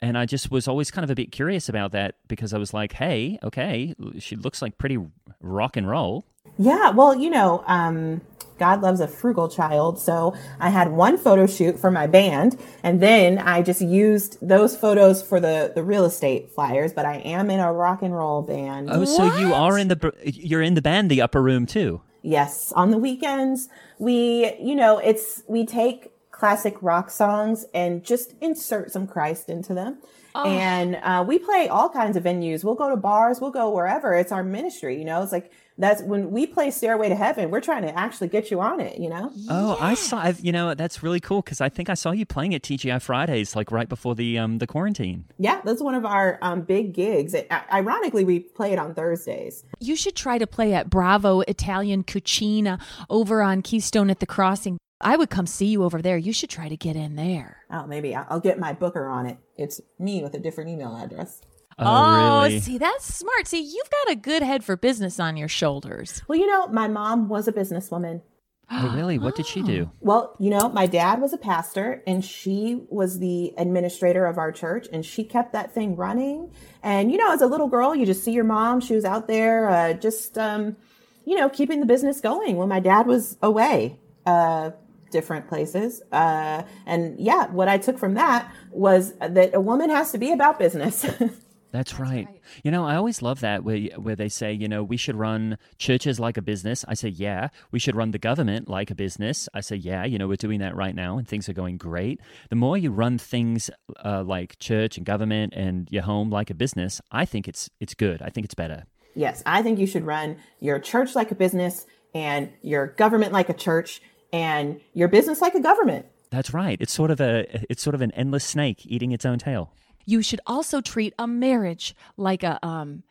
And 0.00 0.16
I 0.16 0.24
just 0.24 0.50
was 0.50 0.66
always 0.66 0.90
kind 0.90 1.04
of 1.04 1.10
a 1.10 1.14
bit 1.14 1.30
curious 1.30 1.68
about 1.68 1.92
that 1.92 2.14
because 2.26 2.54
I 2.54 2.58
was 2.58 2.72
like, 2.72 2.94
hey, 2.94 3.38
okay, 3.42 3.94
she 4.18 4.34
looks 4.34 4.62
like 4.62 4.78
pretty 4.78 4.96
rock 5.42 5.76
and 5.76 5.86
roll. 5.86 6.24
Yeah, 6.56 6.88
well, 6.88 7.14
you 7.14 7.28
know, 7.28 7.62
um, 7.66 8.22
God 8.58 8.82
loves 8.82 9.00
a 9.00 9.08
frugal 9.08 9.48
child. 9.48 9.98
So 9.98 10.34
I 10.60 10.70
had 10.70 10.92
one 10.92 11.18
photo 11.18 11.46
shoot 11.46 11.78
for 11.78 11.90
my 11.90 12.06
band, 12.06 12.58
and 12.82 13.00
then 13.00 13.38
I 13.38 13.62
just 13.62 13.80
used 13.80 14.38
those 14.46 14.76
photos 14.76 15.22
for 15.22 15.40
the, 15.40 15.72
the 15.74 15.82
real 15.82 16.04
estate 16.04 16.50
flyers. 16.52 16.92
But 16.92 17.06
I 17.06 17.16
am 17.18 17.50
in 17.50 17.60
a 17.60 17.72
rock 17.72 18.02
and 18.02 18.14
roll 18.14 18.42
band. 18.42 18.88
Oh, 18.90 19.04
so 19.04 19.36
you 19.36 19.52
are 19.52 19.78
in 19.78 19.88
the 19.88 20.12
you're 20.24 20.62
in 20.62 20.74
the 20.74 20.82
band, 20.82 21.10
the 21.10 21.22
Upper 21.22 21.42
Room 21.42 21.66
too. 21.66 22.00
Yes, 22.22 22.72
on 22.72 22.90
the 22.90 22.98
weekends, 22.98 23.68
we, 24.00 24.52
you 24.60 24.74
know, 24.74 24.98
it's, 24.98 25.44
we 25.46 25.64
take 25.64 26.10
classic 26.32 26.76
rock 26.82 27.08
songs 27.08 27.66
and 27.72 28.04
just 28.04 28.34
insert 28.40 28.90
some 28.90 29.06
Christ 29.06 29.48
into 29.48 29.74
them. 29.74 29.98
And 30.34 30.96
uh, 30.96 31.24
we 31.26 31.38
play 31.38 31.68
all 31.68 31.88
kinds 31.88 32.16
of 32.16 32.24
venues. 32.24 32.62
We'll 32.62 32.74
go 32.74 32.90
to 32.90 32.96
bars, 32.96 33.40
we'll 33.40 33.52
go 33.52 33.70
wherever. 33.70 34.12
It's 34.12 34.32
our 34.32 34.42
ministry, 34.42 34.98
you 34.98 35.04
know. 35.04 35.22
It's 35.22 35.32
like 35.32 35.50
that's 35.78 36.02
when 36.02 36.30
we 36.30 36.46
play 36.46 36.70
Stairway 36.70 37.08
to 37.08 37.14
Heaven, 37.14 37.50
we're 37.50 37.60
trying 37.60 37.82
to 37.82 37.98
actually 37.98 38.28
get 38.28 38.50
you 38.50 38.60
on 38.60 38.80
it, 38.80 38.98
you 38.98 39.08
know. 39.08 39.32
Oh, 39.48 39.76
I 39.80 39.94
saw. 39.94 40.18
I've, 40.18 40.40
you 40.40 40.52
know, 40.52 40.74
that's 40.74 41.02
really 41.02 41.20
cool 41.20 41.42
because 41.42 41.60
I 41.60 41.68
think 41.68 41.90
I 41.90 41.94
saw 41.94 42.12
you 42.12 42.24
playing 42.24 42.54
at 42.54 42.62
TGI 42.62 43.00
Fridays, 43.02 43.54
like 43.54 43.70
right 43.70 43.88
before 43.88 44.14
the 44.14 44.38
um 44.38 44.58
the 44.58 44.66
quarantine. 44.66 45.24
Yeah, 45.38 45.60
that's 45.64 45.82
one 45.82 45.94
of 45.94 46.04
our 46.04 46.38
um, 46.42 46.62
big 46.62 46.94
gigs. 46.94 47.34
It, 47.34 47.50
ironically, 47.72 48.24
we 48.24 48.40
play 48.40 48.72
it 48.72 48.78
on 48.78 48.94
Thursdays. 48.94 49.64
You 49.80 49.96
should 49.96 50.16
try 50.16 50.38
to 50.38 50.46
play 50.46 50.72
at 50.72 50.88
Bravo 50.88 51.40
Italian 51.40 52.04
Cucina 52.04 52.80
over 53.10 53.42
on 53.42 53.62
Keystone 53.62 54.10
at 54.10 54.20
the 54.20 54.26
Crossing. 54.26 54.78
I 55.00 55.16
would 55.16 55.28
come 55.28 55.46
see 55.46 55.66
you 55.66 55.84
over 55.84 56.00
there. 56.00 56.16
You 56.16 56.32
should 56.32 56.48
try 56.48 56.70
to 56.70 56.76
get 56.76 56.96
in 56.96 57.16
there. 57.16 57.58
Oh, 57.70 57.86
maybe 57.86 58.14
I'll 58.14 58.26
I'll 58.30 58.40
get 58.40 58.58
my 58.58 58.72
booker 58.72 59.06
on 59.08 59.26
it. 59.26 59.36
It's 59.56 59.80
me 59.98 60.22
with 60.22 60.34
a 60.34 60.38
different 60.38 60.70
email 60.70 60.96
address. 60.96 61.42
Oh, 61.78 62.42
really? 62.42 62.60
see, 62.60 62.78
that's 62.78 63.14
smart. 63.14 63.46
See, 63.46 63.60
you've 63.60 63.90
got 63.90 64.12
a 64.12 64.16
good 64.16 64.42
head 64.42 64.64
for 64.64 64.76
business 64.76 65.20
on 65.20 65.36
your 65.36 65.48
shoulders. 65.48 66.22
Well, 66.26 66.38
you 66.38 66.46
know, 66.46 66.68
my 66.68 66.88
mom 66.88 67.28
was 67.28 67.48
a 67.48 67.52
businesswoman. 67.52 68.22
Oh, 68.68 68.92
really? 68.96 69.16
What 69.16 69.36
did 69.36 69.46
she 69.46 69.62
do? 69.62 69.92
Well, 70.00 70.34
you 70.40 70.50
know, 70.50 70.68
my 70.68 70.86
dad 70.86 71.20
was 71.20 71.32
a 71.32 71.38
pastor 71.38 72.02
and 72.04 72.24
she 72.24 72.82
was 72.88 73.20
the 73.20 73.54
administrator 73.56 74.26
of 74.26 74.38
our 74.38 74.50
church 74.50 74.88
and 74.92 75.06
she 75.06 75.22
kept 75.22 75.52
that 75.52 75.72
thing 75.72 75.94
running. 75.94 76.50
And, 76.82 77.12
you 77.12 77.18
know, 77.18 77.32
as 77.32 77.42
a 77.42 77.46
little 77.46 77.68
girl, 77.68 77.94
you 77.94 78.04
just 78.06 78.24
see 78.24 78.32
your 78.32 78.44
mom. 78.44 78.80
She 78.80 78.94
was 78.94 79.04
out 79.04 79.28
there 79.28 79.70
uh, 79.70 79.92
just, 79.92 80.36
um, 80.36 80.76
you 81.24 81.36
know, 81.36 81.48
keeping 81.48 81.78
the 81.78 81.86
business 81.86 82.20
going 82.20 82.56
when 82.56 82.68
my 82.68 82.80
dad 82.80 83.06
was 83.06 83.36
away, 83.40 84.00
uh, 84.26 84.70
different 85.12 85.48
places. 85.48 86.02
Uh, 86.10 86.64
and 86.86 87.20
yeah, 87.20 87.46
what 87.46 87.68
I 87.68 87.78
took 87.78 87.98
from 87.98 88.14
that 88.14 88.52
was 88.72 89.12
that 89.20 89.54
a 89.54 89.60
woman 89.60 89.90
has 89.90 90.10
to 90.10 90.18
be 90.18 90.32
about 90.32 90.58
business. 90.58 91.06
That's, 91.76 91.98
right. 91.98 92.26
You 92.64 92.70
know, 92.70 92.86
I 92.86 92.96
always 92.96 93.20
love 93.20 93.40
that 93.40 93.62
where 93.62 93.78
where 93.96 94.16
they 94.16 94.30
say, 94.30 94.50
you 94.50 94.66
know, 94.66 94.82
we 94.82 94.96
should 94.96 95.14
run 95.14 95.58
churches 95.76 96.18
like 96.18 96.38
a 96.38 96.42
business. 96.42 96.86
I 96.88 96.94
say, 96.94 97.08
yeah. 97.08 97.48
We 97.70 97.78
should 97.78 97.94
run 97.94 98.12
the 98.12 98.18
government 98.18 98.66
like 98.66 98.90
a 98.90 98.94
business. 98.94 99.46
I 99.52 99.60
say, 99.60 99.76
yeah. 99.76 100.06
You 100.06 100.16
know, 100.16 100.26
we're 100.26 100.36
doing 100.36 100.60
that 100.60 100.74
right 100.74 100.94
now, 100.94 101.18
and 101.18 101.28
things 101.28 101.50
are 101.50 101.52
going 101.52 101.76
great. 101.76 102.18
The 102.48 102.56
more 102.56 102.78
you 102.78 102.90
run 102.90 103.18
things 103.18 103.68
uh, 104.02 104.22
like 104.24 104.58
church 104.58 104.96
and 104.96 105.04
government 105.04 105.52
and 105.54 105.86
your 105.90 106.02
home 106.02 106.30
like 106.30 106.48
a 106.48 106.54
business, 106.54 107.02
I 107.12 107.26
think 107.26 107.46
it's 107.46 107.68
it's 107.78 107.92
good. 107.92 108.22
I 108.22 108.30
think 108.30 108.46
it's 108.46 108.54
better. 108.54 108.84
Yes, 109.14 109.42
I 109.44 109.62
think 109.62 109.78
you 109.78 109.86
should 109.86 110.06
run 110.06 110.38
your 110.60 110.78
church 110.78 111.14
like 111.14 111.30
a 111.30 111.34
business 111.34 111.84
and 112.14 112.50
your 112.62 112.86
government 112.86 113.32
like 113.32 113.50
a 113.50 113.54
church 113.54 114.00
and 114.32 114.80
your 114.94 115.08
business 115.08 115.42
like 115.42 115.54
a 115.54 115.60
government. 115.60 116.06
That's 116.30 116.54
right. 116.54 116.78
It's 116.80 116.92
sort 116.92 117.10
of 117.10 117.20
a 117.20 117.46
it's 117.70 117.82
sort 117.82 117.94
of 117.94 118.00
an 118.00 118.12
endless 118.12 118.44
snake 118.44 118.86
eating 118.86 119.12
its 119.12 119.26
own 119.26 119.38
tail, 119.38 119.72
You 120.06 120.22
should 120.22 120.40
also 120.46 120.80
treat 120.80 121.12
a 121.18 121.26
marriage 121.26 121.94
like 122.16 122.42
a 122.42 122.64
um 122.66 123.02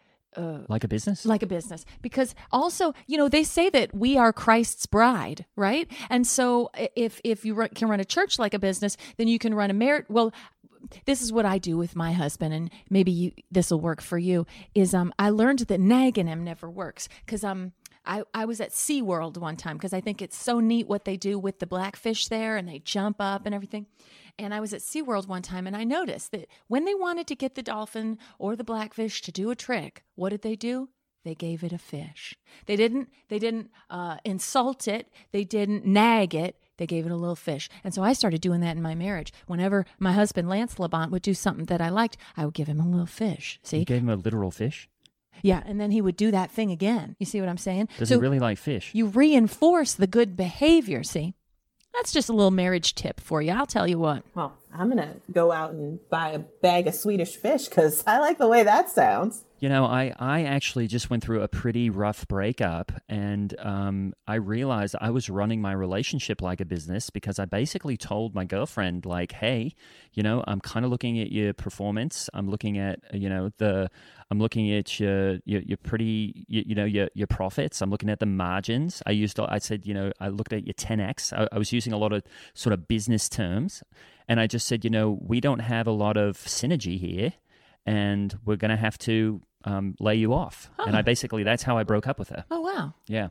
like 0.67 0.83
a 0.83 0.87
business. 0.87 1.25
like 1.25 1.43
a 1.43 1.47
business 1.47 1.85
because 2.01 2.35
also 2.51 2.93
you 3.07 3.17
know 3.17 3.29
they 3.29 3.43
say 3.43 3.69
that 3.69 3.93
we 3.93 4.17
are 4.17 4.33
christ's 4.33 4.85
bride 4.85 5.45
right 5.55 5.89
and 6.09 6.27
so 6.27 6.69
if 6.95 7.21
if 7.23 7.45
you 7.45 7.53
run, 7.53 7.69
can 7.69 7.87
run 7.87 7.99
a 7.99 8.05
church 8.05 8.37
like 8.37 8.53
a 8.53 8.59
business 8.59 8.97
then 9.17 9.27
you 9.27 9.39
can 9.39 9.53
run 9.53 9.69
a 9.69 9.73
marriage 9.73 10.05
well 10.09 10.33
this 11.05 11.21
is 11.21 11.31
what 11.31 11.45
i 11.45 11.57
do 11.57 11.77
with 11.77 11.95
my 11.95 12.11
husband 12.11 12.53
and 12.53 12.69
maybe 12.89 13.11
you 13.11 13.31
this 13.49 13.71
will 13.71 13.79
work 13.79 14.01
for 14.01 14.17
you 14.17 14.45
is 14.73 14.93
um 14.93 15.13
i 15.17 15.29
learned 15.29 15.59
that 15.59 15.79
nagging 15.79 16.27
him 16.27 16.43
never 16.43 16.69
works 16.69 17.07
because 17.25 17.43
um 17.43 17.71
I, 18.07 18.23
I 18.33 18.45
was 18.45 18.61
at 18.61 18.69
SeaWorld 18.69 19.37
one 19.37 19.55
time 19.55 19.77
because 19.77 19.91
I 19.91 19.99
think 19.99 20.21
it's 20.21 20.37
so 20.37 20.59
neat 20.59 20.87
what 20.87 21.05
they 21.05 21.17
do 21.17 21.39
with 21.39 21.57
the 21.57 21.65
blackfish 21.65 22.27
there 22.27 22.55
and 22.55 22.67
they 22.67 22.77
jump 22.77 23.17
up 23.19 23.47
and 23.47 23.55
everything. 23.55 23.87
And 24.37 24.53
I 24.53 24.59
was 24.59 24.73
at 24.73 24.81
SeaWorld 24.81 25.27
one 25.27 25.41
time 25.41 25.65
and 25.65 25.75
I 25.75 25.83
noticed 25.83 26.31
that 26.31 26.47
when 26.67 26.85
they 26.85 26.93
wanted 26.93 27.27
to 27.27 27.35
get 27.35 27.55
the 27.55 27.63
dolphin 27.63 28.17
or 28.37 28.55
the 28.55 28.63
blackfish 28.63 29.21
to 29.21 29.31
do 29.31 29.49
a 29.49 29.55
trick, 29.55 30.03
what 30.15 30.29
did 30.29 30.41
they 30.41 30.55
do? 30.55 30.89
They 31.23 31.35
gave 31.35 31.63
it 31.63 31.73
a 31.73 31.79
fish. 31.79 32.35
They 32.67 32.75
didn't 32.75 33.09
they 33.29 33.39
didn't 33.39 33.71
uh, 33.89 34.17
insult 34.23 34.87
it. 34.87 35.11
They 35.31 35.43
didn't 35.43 35.85
nag 35.85 36.35
it. 36.35 36.55
They 36.77 36.85
gave 36.85 37.05
it 37.05 37.11
a 37.11 37.15
little 37.15 37.35
fish. 37.35 37.67
And 37.83 37.93
so 37.93 38.03
I 38.03 38.13
started 38.13 38.41
doing 38.41 38.59
that 38.61 38.75
in 38.75 38.83
my 38.83 38.93
marriage. 38.93 39.33
Whenever 39.47 39.85
my 39.97 40.11
husband 40.11 40.47
Lance 40.49 40.75
Labont 40.75 41.09
would 41.09 41.23
do 41.23 41.33
something 41.33 41.65
that 41.65 41.81
I 41.81 41.89
liked, 41.89 42.17
I 42.37 42.45
would 42.45 42.53
give 42.53 42.67
him 42.67 42.79
a 42.79 42.87
little 42.87 43.07
fish. 43.07 43.59
See? 43.63 43.79
You 43.79 43.85
gave 43.85 44.01
him 44.01 44.09
a 44.09 44.15
literal 44.15 44.51
fish. 44.51 44.87
Yeah, 45.41 45.63
and 45.65 45.81
then 45.81 45.91
he 45.91 46.01
would 46.01 46.15
do 46.15 46.31
that 46.31 46.51
thing 46.51 46.71
again. 46.71 47.15
You 47.19 47.25
see 47.25 47.39
what 47.39 47.49
I'm 47.49 47.57
saying? 47.57 47.89
Does 47.97 48.09
so 48.09 48.15
he 48.15 48.21
really 48.21 48.39
like 48.39 48.57
fish? 48.57 48.91
you 48.93 49.07
reinforce 49.07 49.93
the 49.93 50.07
good 50.07 50.37
behavior, 50.37 51.03
see? 51.03 51.35
That's 51.97 52.11
just 52.11 52.27
a 52.27 52.33
little 52.33 52.51
marriage 52.51 52.93
tip 52.95 53.21
for 53.21 53.41
you. 53.41 53.53
I'll 53.53 53.65
tell 53.65 53.87
you 53.87 53.97
what. 53.97 54.23
Well, 54.35 54.57
I'm 54.73 54.91
going 54.91 55.01
to 55.01 55.15
go 55.31 55.51
out 55.51 55.71
and 55.71 55.99
buy 56.09 56.31
a 56.31 56.39
bag 56.39 56.87
of 56.87 56.95
Swedish 56.95 57.37
fish 57.37 57.67
because 57.67 58.03
I 58.05 58.19
like 58.19 58.37
the 58.37 58.47
way 58.47 58.63
that 58.63 58.89
sounds. 58.89 59.44
You 59.57 59.69
know, 59.69 59.85
I, 59.85 60.13
I 60.19 60.43
actually 60.43 60.87
just 60.87 61.09
went 61.09 61.23
through 61.23 61.41
a 61.41 61.47
pretty 61.47 61.89
rough 61.89 62.27
breakup, 62.27 62.91
and 63.07 63.55
um, 63.59 64.13
I 64.27 64.35
realized 64.35 64.97
I 64.99 65.11
was 65.11 65.29
running 65.29 65.61
my 65.61 65.71
relationship 65.71 66.41
like 66.41 66.59
a 66.59 66.65
business 66.65 67.09
because 67.09 67.39
I 67.39 67.45
basically 67.45 67.95
told 67.95 68.35
my 68.35 68.43
girlfriend, 68.43 69.05
like, 69.05 69.31
hey, 69.31 69.73
you 70.13 70.23
know, 70.23 70.43
I'm 70.45 70.59
kind 70.59 70.83
of 70.83 70.91
looking 70.91 71.19
at 71.21 71.31
your 71.31 71.53
performance. 71.53 72.29
I'm 72.33 72.49
looking 72.49 72.77
at, 72.77 72.99
you 73.13 73.29
know, 73.29 73.49
the, 73.57 73.89
I'm 74.29 74.39
looking 74.39 74.73
at 74.73 74.99
your, 74.99 75.39
your, 75.45 75.61
your 75.61 75.77
pretty, 75.77 76.45
you, 76.49 76.63
you 76.65 76.75
know, 76.75 76.85
your, 76.85 77.07
your 77.13 77.27
profits. 77.27 77.81
I'm 77.81 77.89
looking 77.89 78.09
at 78.09 78.19
the 78.19 78.25
margins. 78.25 79.01
I 79.05 79.11
used, 79.11 79.39
I 79.39 79.59
said, 79.59 79.85
you 79.85 79.93
know, 79.93 80.11
I 80.19 80.27
looked 80.27 80.51
at 80.51 80.65
your 80.65 80.73
10x. 80.73 81.31
I, 81.31 81.47
I 81.49 81.57
was 81.57 81.71
using 81.71 81.93
a 81.93 81.97
lot 81.97 82.11
of 82.11 82.23
sort 82.53 82.73
of 82.73 82.89
business 82.89 83.29
terms. 83.29 83.83
And 84.27 84.41
I 84.41 84.47
just 84.47 84.67
said, 84.67 84.83
you 84.83 84.89
know, 84.89 85.17
we 85.21 85.39
don't 85.39 85.59
have 85.59 85.87
a 85.87 85.91
lot 85.91 86.17
of 86.17 86.35
synergy 86.37 86.99
here 86.99 87.33
and 87.85 88.37
we're 88.45 88.55
going 88.57 88.71
to 88.71 88.77
have 88.77 88.97
to 88.99 89.41
um, 89.63 89.95
lay 89.99 90.15
you 90.15 90.33
off. 90.33 90.69
And 90.79 90.95
I 90.95 91.01
basically, 91.01 91.43
that's 91.43 91.63
how 91.63 91.77
I 91.77 91.83
broke 91.83 92.07
up 92.07 92.19
with 92.19 92.29
her. 92.29 92.45
Oh 92.51 92.61
wow. 92.61 92.93
Yeah. 93.07 93.29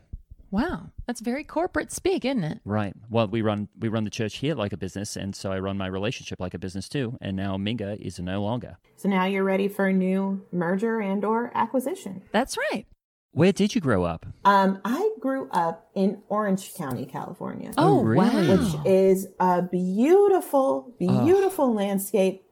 Wow. 0.51 0.90
That's 1.07 1.21
very 1.21 1.43
corporate 1.43 1.90
speak, 1.90 2.25
isn't 2.25 2.45
it? 2.45 2.61
Right. 2.64 2.95
Well, 3.11 3.27
we 3.27 3.43
run 3.43 3.69
we 3.79 3.88
run 3.88 4.05
the 4.05 4.11
church 4.11 4.37
here 4.37 4.55
like 4.55 4.73
a 4.73 4.77
business, 4.77 5.17
and 5.17 5.35
so 5.35 5.51
I 5.51 5.59
run 5.59 5.77
my 5.77 5.88
relationship 5.88 6.38
like 6.38 6.55
a 6.55 6.59
business 6.61 6.88
too. 6.88 7.19
And 7.21 7.37
now 7.37 7.57
Minga 7.57 7.97
is 8.01 8.21
no 8.21 8.40
longer. 8.43 8.79
So 8.97 9.09
now 9.09 9.25
you're 9.25 9.43
ready 9.43 9.67
for 9.67 9.87
a 9.88 9.93
new 9.93 10.45
merger 10.53 11.01
and 11.01 11.25
or 11.25 11.51
acquisition. 11.57 12.23
That's 12.31 12.57
right. 12.57 12.87
Where 13.33 13.51
did 13.51 13.75
you 13.75 13.81
grow 13.81 14.05
up? 14.05 14.27
Um, 14.45 14.81
I 14.85 15.11
grew 15.19 15.49
up 15.51 15.90
in 15.97 16.23
Orange 16.29 16.73
County, 16.75 17.05
California, 17.05 17.73
Oh, 17.77 18.01
really? 18.05 18.29
wow. 18.49 18.57
which 18.57 18.87
is 18.87 19.27
a 19.40 19.61
beautiful, 19.62 20.95
beautiful 21.01 21.75
landscape 21.75 22.43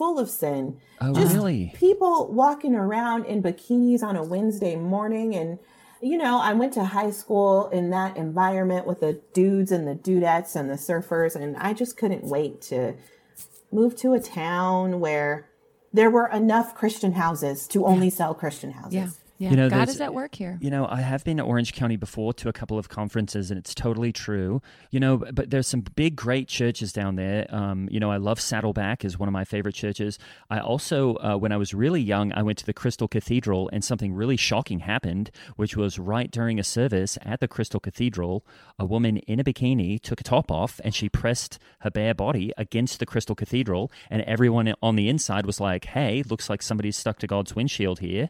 full 0.00 0.18
of 0.18 0.30
sin. 0.30 0.78
Oh, 0.98 1.12
Just 1.12 1.34
really? 1.34 1.74
people 1.74 2.32
walking 2.32 2.74
around 2.74 3.26
in 3.26 3.42
bikinis 3.42 4.02
on 4.02 4.16
a 4.16 4.24
Wednesday 4.24 4.74
morning. 4.74 5.34
And, 5.36 5.58
you 6.00 6.16
know, 6.16 6.40
I 6.40 6.54
went 6.54 6.72
to 6.72 6.84
high 6.84 7.10
school 7.10 7.68
in 7.68 7.90
that 7.90 8.16
environment 8.16 8.86
with 8.86 9.00
the 9.00 9.20
dudes 9.34 9.70
and 9.70 9.86
the 9.86 9.94
dudettes 9.94 10.56
and 10.56 10.70
the 10.70 10.76
surfers. 10.76 11.36
And 11.36 11.54
I 11.58 11.74
just 11.74 11.98
couldn't 11.98 12.24
wait 12.24 12.62
to 12.62 12.94
move 13.70 13.94
to 13.96 14.14
a 14.14 14.20
town 14.20 15.00
where 15.00 15.50
there 15.92 16.08
were 16.08 16.28
enough 16.28 16.74
Christian 16.74 17.12
houses 17.12 17.66
to 17.68 17.84
only 17.84 18.08
sell 18.08 18.32
Christian 18.32 18.70
houses. 18.70 18.94
Yeah. 18.94 19.08
Yeah, 19.40 19.50
You 19.52 19.56
know, 19.56 19.70
God 19.70 19.88
is 19.88 20.02
at 20.02 20.12
work 20.12 20.34
here. 20.34 20.58
You 20.60 20.68
know, 20.68 20.86
I 20.86 21.00
have 21.00 21.24
been 21.24 21.38
to 21.38 21.42
Orange 21.42 21.72
County 21.72 21.96
before 21.96 22.34
to 22.34 22.50
a 22.50 22.52
couple 22.52 22.78
of 22.78 22.90
conferences, 22.90 23.50
and 23.50 23.56
it's 23.56 23.74
totally 23.74 24.12
true. 24.12 24.60
You 24.90 25.00
know, 25.00 25.16
but 25.16 25.48
there's 25.48 25.66
some 25.66 25.80
big, 25.80 26.14
great 26.14 26.46
churches 26.46 26.92
down 26.92 27.16
there. 27.16 27.46
Um, 27.48 27.88
you 27.90 27.98
know, 27.98 28.10
I 28.10 28.18
love 28.18 28.38
Saddleback 28.38 29.02
is 29.02 29.18
one 29.18 29.30
of 29.30 29.32
my 29.32 29.46
favorite 29.46 29.74
churches. 29.74 30.18
I 30.50 30.58
also, 30.58 31.14
uh, 31.16 31.36
when 31.36 31.52
I 31.52 31.56
was 31.56 31.72
really 31.72 32.02
young, 32.02 32.34
I 32.34 32.42
went 32.42 32.58
to 32.58 32.66
the 32.66 32.74
Crystal 32.74 33.08
Cathedral, 33.08 33.70
and 33.72 33.82
something 33.82 34.12
really 34.12 34.36
shocking 34.36 34.80
happened, 34.80 35.30
which 35.56 35.74
was 35.74 35.98
right 35.98 36.30
during 36.30 36.60
a 36.60 36.64
service 36.64 37.16
at 37.22 37.40
the 37.40 37.48
Crystal 37.48 37.80
Cathedral, 37.80 38.44
a 38.78 38.84
woman 38.84 39.16
in 39.18 39.40
a 39.40 39.44
bikini 39.44 39.98
took 40.02 40.20
a 40.20 40.24
top 40.24 40.50
off 40.50 40.80
and 40.84 40.94
she 40.94 41.08
pressed 41.08 41.58
her 41.78 41.90
bare 41.90 42.12
body 42.14 42.52
against 42.58 42.98
the 42.98 43.06
Crystal 43.06 43.34
Cathedral, 43.34 43.90
and 44.10 44.20
everyone 44.22 44.74
on 44.82 44.96
the 44.96 45.08
inside 45.08 45.46
was 45.46 45.60
like, 45.60 45.86
"Hey, 45.86 46.22
looks 46.28 46.50
like 46.50 46.60
somebody's 46.60 46.98
stuck 46.98 47.18
to 47.20 47.26
God's 47.26 47.56
windshield 47.56 48.00
here." 48.00 48.28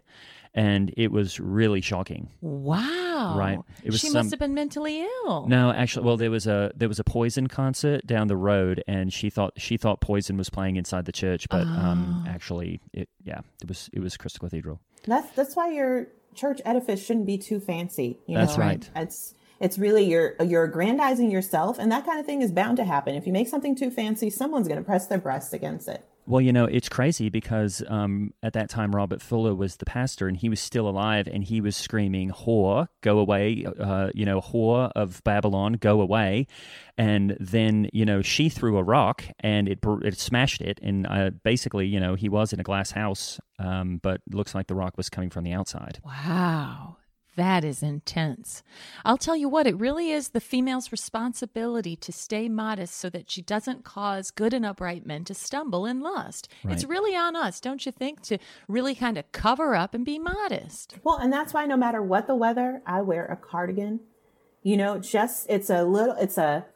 And 0.52 0.92
it 0.96 1.12
was 1.12 1.38
really 1.38 1.80
shocking. 1.80 2.28
Wow. 2.40 3.34
Right. 3.38 3.58
It 3.84 3.90
was 3.92 4.00
she 4.00 4.08
some- 4.08 4.14
must 4.14 4.30
have 4.30 4.40
been 4.40 4.54
mentally 4.54 5.06
ill. 5.24 5.46
No, 5.46 5.70
actually, 5.70 6.06
well, 6.06 6.16
there 6.16 6.30
was 6.30 6.46
a 6.46 6.72
there 6.74 6.88
was 6.88 6.98
a 6.98 7.04
Poison 7.04 7.46
concert 7.46 8.06
down 8.06 8.26
the 8.28 8.36
road, 8.36 8.82
and 8.88 9.12
she 9.12 9.30
thought 9.30 9.52
she 9.56 9.76
thought 9.76 10.00
Poison 10.00 10.36
was 10.36 10.50
playing 10.50 10.76
inside 10.76 11.04
the 11.04 11.12
church, 11.12 11.48
but 11.50 11.62
um, 11.66 12.24
Oh. 12.26 12.30
actually, 12.30 12.80
it 12.92 13.08
yeah, 13.22 13.40
it 13.62 13.68
was 13.68 13.88
it 13.92 14.00
was 14.00 14.16
Crystal 14.16 14.40
Cathedral. 14.40 14.80
That's 15.06 15.30
that's 15.36 15.54
why 15.54 15.70
your 15.70 16.08
church 16.34 16.60
edifice 16.64 17.04
shouldn't 17.04 17.26
be 17.26 17.38
too 17.38 17.60
fancy. 17.60 18.18
You 18.26 18.36
That's 18.38 18.56
know? 18.56 18.64
right. 18.64 18.90
It's 18.96 19.34
it's 19.60 19.78
really 19.78 20.04
you're 20.04 20.34
you're 20.44 20.64
aggrandizing 20.64 21.30
yourself, 21.30 21.78
and 21.78 21.92
that 21.92 22.04
kind 22.06 22.18
of 22.18 22.26
thing 22.26 22.42
is 22.42 22.50
bound 22.50 22.76
to 22.78 22.84
happen. 22.84 23.14
If 23.14 23.26
you 23.26 23.32
make 23.32 23.48
something 23.48 23.76
too 23.76 23.90
fancy, 23.90 24.30
someone's 24.30 24.66
going 24.68 24.78
to 24.80 24.84
press 24.84 25.06
their 25.06 25.18
breast 25.18 25.52
against 25.54 25.86
it. 25.88 26.04
Well, 26.30 26.40
you 26.40 26.52
know, 26.52 26.66
it's 26.66 26.88
crazy 26.88 27.28
because 27.28 27.82
um, 27.88 28.32
at 28.40 28.52
that 28.52 28.70
time 28.70 28.94
Robert 28.94 29.20
Fuller 29.20 29.52
was 29.52 29.78
the 29.78 29.84
pastor, 29.84 30.28
and 30.28 30.36
he 30.36 30.48
was 30.48 30.60
still 30.60 30.88
alive, 30.88 31.26
and 31.26 31.42
he 31.42 31.60
was 31.60 31.76
screaming, 31.76 32.30
"Whore, 32.30 32.86
go 33.00 33.18
away!" 33.18 33.66
Uh, 33.66 34.10
you 34.14 34.24
know, 34.24 34.40
"Whore 34.40 34.92
of 34.94 35.24
Babylon, 35.24 35.72
go 35.72 36.00
away!" 36.00 36.46
And 36.96 37.36
then 37.40 37.90
you 37.92 38.04
know 38.04 38.22
she 38.22 38.48
threw 38.48 38.78
a 38.78 38.82
rock, 38.84 39.24
and 39.40 39.68
it 39.68 39.80
it 40.02 40.20
smashed 40.20 40.60
it, 40.60 40.78
and 40.80 41.04
uh, 41.08 41.30
basically, 41.42 41.88
you 41.88 41.98
know, 41.98 42.14
he 42.14 42.28
was 42.28 42.52
in 42.52 42.60
a 42.60 42.62
glass 42.62 42.92
house, 42.92 43.40
um, 43.58 43.98
but 44.00 44.20
looks 44.30 44.54
like 44.54 44.68
the 44.68 44.76
rock 44.76 44.96
was 44.96 45.08
coming 45.08 45.30
from 45.30 45.42
the 45.42 45.52
outside. 45.52 45.98
Wow. 46.04 46.98
That 47.40 47.64
is 47.64 47.82
intense. 47.82 48.62
I'll 49.02 49.16
tell 49.16 49.34
you 49.34 49.48
what, 49.48 49.66
it 49.66 49.74
really 49.80 50.10
is 50.10 50.28
the 50.28 50.42
female's 50.42 50.92
responsibility 50.92 51.96
to 51.96 52.12
stay 52.12 52.50
modest 52.50 52.94
so 52.94 53.08
that 53.08 53.30
she 53.30 53.40
doesn't 53.40 53.82
cause 53.82 54.30
good 54.30 54.52
and 54.52 54.66
upright 54.66 55.06
men 55.06 55.24
to 55.24 55.32
stumble 55.32 55.86
in 55.86 56.00
lust. 56.02 56.50
It's 56.64 56.84
really 56.84 57.16
on 57.16 57.36
us, 57.36 57.58
don't 57.58 57.86
you 57.86 57.92
think, 57.92 58.20
to 58.24 58.36
really 58.68 58.94
kind 58.94 59.16
of 59.16 59.32
cover 59.32 59.74
up 59.74 59.94
and 59.94 60.04
be 60.04 60.18
modest. 60.18 60.98
Well, 61.02 61.16
and 61.16 61.32
that's 61.32 61.54
why 61.54 61.64
no 61.64 61.78
matter 61.78 62.02
what 62.02 62.26
the 62.26 62.34
weather, 62.34 62.82
I 62.84 63.00
wear 63.00 63.24
a 63.24 63.36
cardigan. 63.36 64.00
You 64.62 64.76
know, 64.76 64.98
just 64.98 65.46
it's 65.48 65.70
a 65.70 65.82
little 65.82 66.16
it's 66.16 66.36
a 66.36 66.66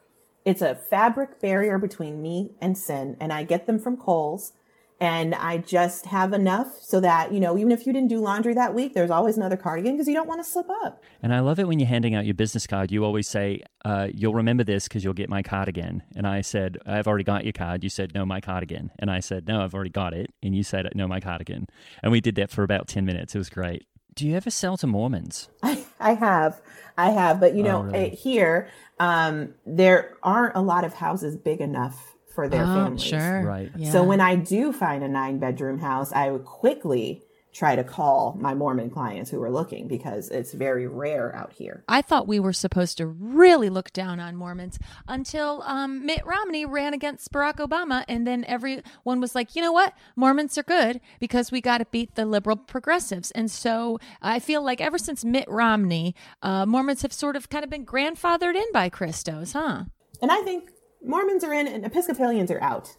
it's 0.45 0.63
a 0.63 0.73
fabric 0.73 1.39
barrier 1.39 1.77
between 1.77 2.23
me 2.23 2.53
and 2.59 2.75
sin 2.75 3.17
and 3.19 3.31
I 3.31 3.43
get 3.43 3.67
them 3.67 3.77
from 3.77 3.97
Kohl's 3.97 4.53
and 4.99 5.35
I 5.35 5.57
just 5.57 6.05
have 6.05 6.31
enough 6.31 6.81
so 6.81 6.99
that, 7.01 7.33
you 7.33 7.39
know, 7.39 7.57
even 7.57 7.71
if 7.71 7.85
you 7.85 7.91
didn't 7.91 8.07
do 8.07 8.19
laundry 8.19 8.53
that 8.53 8.73
week, 8.73 8.93
there's 8.93 9.11
always 9.11 9.35
another 9.35 9.57
cardigan 9.57 9.93
because 9.93 10.07
you 10.07 10.13
don't 10.13 10.27
want 10.27 10.43
to 10.43 10.49
slip 10.49 10.69
up. 10.69 11.03
And 11.21 11.33
I 11.33 11.41
love 11.41 11.59
it 11.59 11.67
when 11.67 11.79
you're 11.79 11.87
handing 11.87 12.15
out 12.15 12.25
your 12.25 12.33
business 12.33 12.65
card. 12.65 12.91
You 12.91 13.03
always 13.03 13.27
say, 13.27 13.61
uh, 13.83 14.07
"You'll 14.13 14.33
remember 14.33 14.63
this 14.63 14.87
because 14.87 15.03
you'll 15.03 15.13
get 15.13 15.29
my 15.29 15.41
card 15.41 15.67
again." 15.67 16.03
And 16.15 16.25
I 16.25 16.41
said, 16.41 16.77
"I've 16.85 17.07
already 17.07 17.25
got 17.25 17.43
your 17.43 17.53
card." 17.53 17.83
You 17.83 17.89
said, 17.89 18.13
"No, 18.13 18.25
my 18.25 18.39
card 18.39 18.63
again." 18.63 18.91
And 18.99 19.11
I 19.11 19.19
said, 19.19 19.47
"No, 19.47 19.61
I've 19.61 19.73
already 19.73 19.89
got 19.89 20.13
it." 20.13 20.33
And 20.41 20.55
you 20.55 20.63
said, 20.63 20.87
"No, 20.95 21.07
my 21.07 21.19
card 21.19 21.41
again." 21.41 21.67
And 22.01 22.11
we 22.11 22.21
did 22.21 22.35
that 22.35 22.49
for 22.49 22.63
about 22.63 22.87
ten 22.87 23.05
minutes. 23.05 23.35
It 23.35 23.37
was 23.37 23.49
great. 23.49 23.85
Do 24.15 24.25
you 24.25 24.35
ever 24.35 24.49
sell 24.49 24.77
to 24.77 24.87
Mormons? 24.87 25.49
I 25.99 26.13
have, 26.13 26.61
I 26.97 27.09
have, 27.11 27.39
but 27.39 27.53
you 27.53 27.63
know, 27.63 27.81
really? 27.83 28.11
eh, 28.11 28.15
here 28.15 28.69
um, 28.99 29.53
there 29.65 30.15
aren't 30.23 30.55
a 30.55 30.61
lot 30.61 30.85
of 30.85 30.93
houses 30.93 31.35
big 31.35 31.59
enough 31.59 32.15
for 32.33 32.47
their 32.47 32.65
families. 32.65 33.11
Right. 33.11 33.71
Yeah. 33.77 33.91
So 33.91 34.03
when 34.03 34.21
I 34.21 34.35
do 34.35 34.71
find 34.71 35.03
a 35.03 35.07
nine 35.09 35.39
bedroom 35.39 35.79
house, 35.79 36.13
I 36.13 36.31
would 36.31 36.45
quickly 36.45 37.23
try 37.55 37.73
to 37.73 37.83
call 37.85 38.37
my 38.39 38.53
Mormon 38.53 38.89
clients 38.89 39.31
who 39.31 39.41
are 39.41 39.49
looking 39.49 39.87
because 39.87 40.29
it's 40.29 40.51
very 40.51 40.87
rare 40.87 41.33
out 41.33 41.53
here. 41.53 41.85
I 41.87 42.01
thought 42.01 42.27
we 42.27 42.39
were 42.39 42.51
supposed 42.51 42.97
to 42.97 43.07
really 43.07 43.69
look 43.69 43.93
down 43.93 44.19
on 44.19 44.35
Mormons 44.35 44.77
until 45.07 45.63
um, 45.63 46.05
Mitt 46.05 46.25
Romney 46.25 46.65
ran 46.65 46.93
against 46.93 47.31
Barack 47.31 47.55
Obama, 47.55 48.03
and 48.09 48.27
then 48.27 48.43
everyone 48.45 49.21
was 49.21 49.33
like, 49.33 49.55
you 49.55 49.61
know 49.61 49.71
what, 49.71 49.93
Mormons 50.17 50.57
are 50.57 50.63
good 50.63 50.99
because 51.21 51.49
we 51.49 51.61
got 51.61 51.77
to 51.77 51.85
beat 51.85 52.15
the 52.15 52.25
liberal 52.25 52.57
progressives. 52.57 53.31
And 53.31 53.49
so 53.49 53.99
I 54.21 54.39
feel 54.39 54.61
like 54.61 54.81
ever 54.81 54.97
since 54.97 55.23
Mitt 55.23 55.47
Romney, 55.47 56.13
uh, 56.41 56.65
Mormons 56.65 57.03
have 57.03 57.13
sort 57.13 57.37
of 57.37 57.49
kind 57.49 57.63
of 57.63 57.69
been 57.69 57.85
grandfathered 57.85 58.55
in 58.55 58.69
by 58.73 58.89
Christos, 58.89 59.53
huh? 59.53 59.85
And 60.21 60.29
I 60.29 60.41
think 60.41 60.71
Mormons 61.01 61.45
are 61.45 61.53
in 61.53 61.67
and 61.67 61.85
Episcopalians 61.85 62.51
are 62.51 62.61
out. 62.61 62.93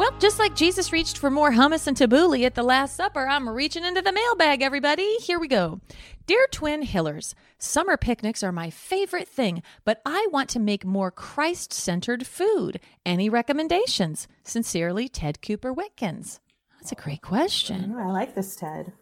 Well, 0.00 0.16
just 0.18 0.38
like 0.38 0.56
Jesus 0.56 0.94
reached 0.94 1.18
for 1.18 1.30
more 1.30 1.52
hummus 1.52 1.86
and 1.86 1.94
tabbouleh 1.94 2.46
at 2.46 2.54
the 2.54 2.62
Last 2.62 2.96
Supper, 2.96 3.28
I'm 3.28 3.46
reaching 3.46 3.84
into 3.84 4.00
the 4.00 4.12
mailbag, 4.12 4.62
everybody. 4.62 5.16
Here 5.16 5.38
we 5.38 5.46
go. 5.46 5.82
Dear 6.24 6.46
Twin 6.50 6.80
Hillers, 6.80 7.34
summer 7.58 7.98
picnics 7.98 8.42
are 8.42 8.50
my 8.50 8.70
favorite 8.70 9.28
thing, 9.28 9.62
but 9.84 10.00
I 10.06 10.26
want 10.32 10.48
to 10.50 10.58
make 10.58 10.86
more 10.86 11.10
Christ 11.10 11.74
centered 11.74 12.26
food. 12.26 12.80
Any 13.04 13.28
recommendations? 13.28 14.26
Sincerely, 14.42 15.06
Ted 15.06 15.42
Cooper 15.42 15.70
Witkins. 15.70 16.40
That's 16.78 16.92
a 16.92 16.94
great 16.94 17.20
question. 17.20 17.94
Oh, 17.94 18.00
I 18.00 18.06
like 18.06 18.34
this, 18.34 18.56
Ted. 18.56 18.94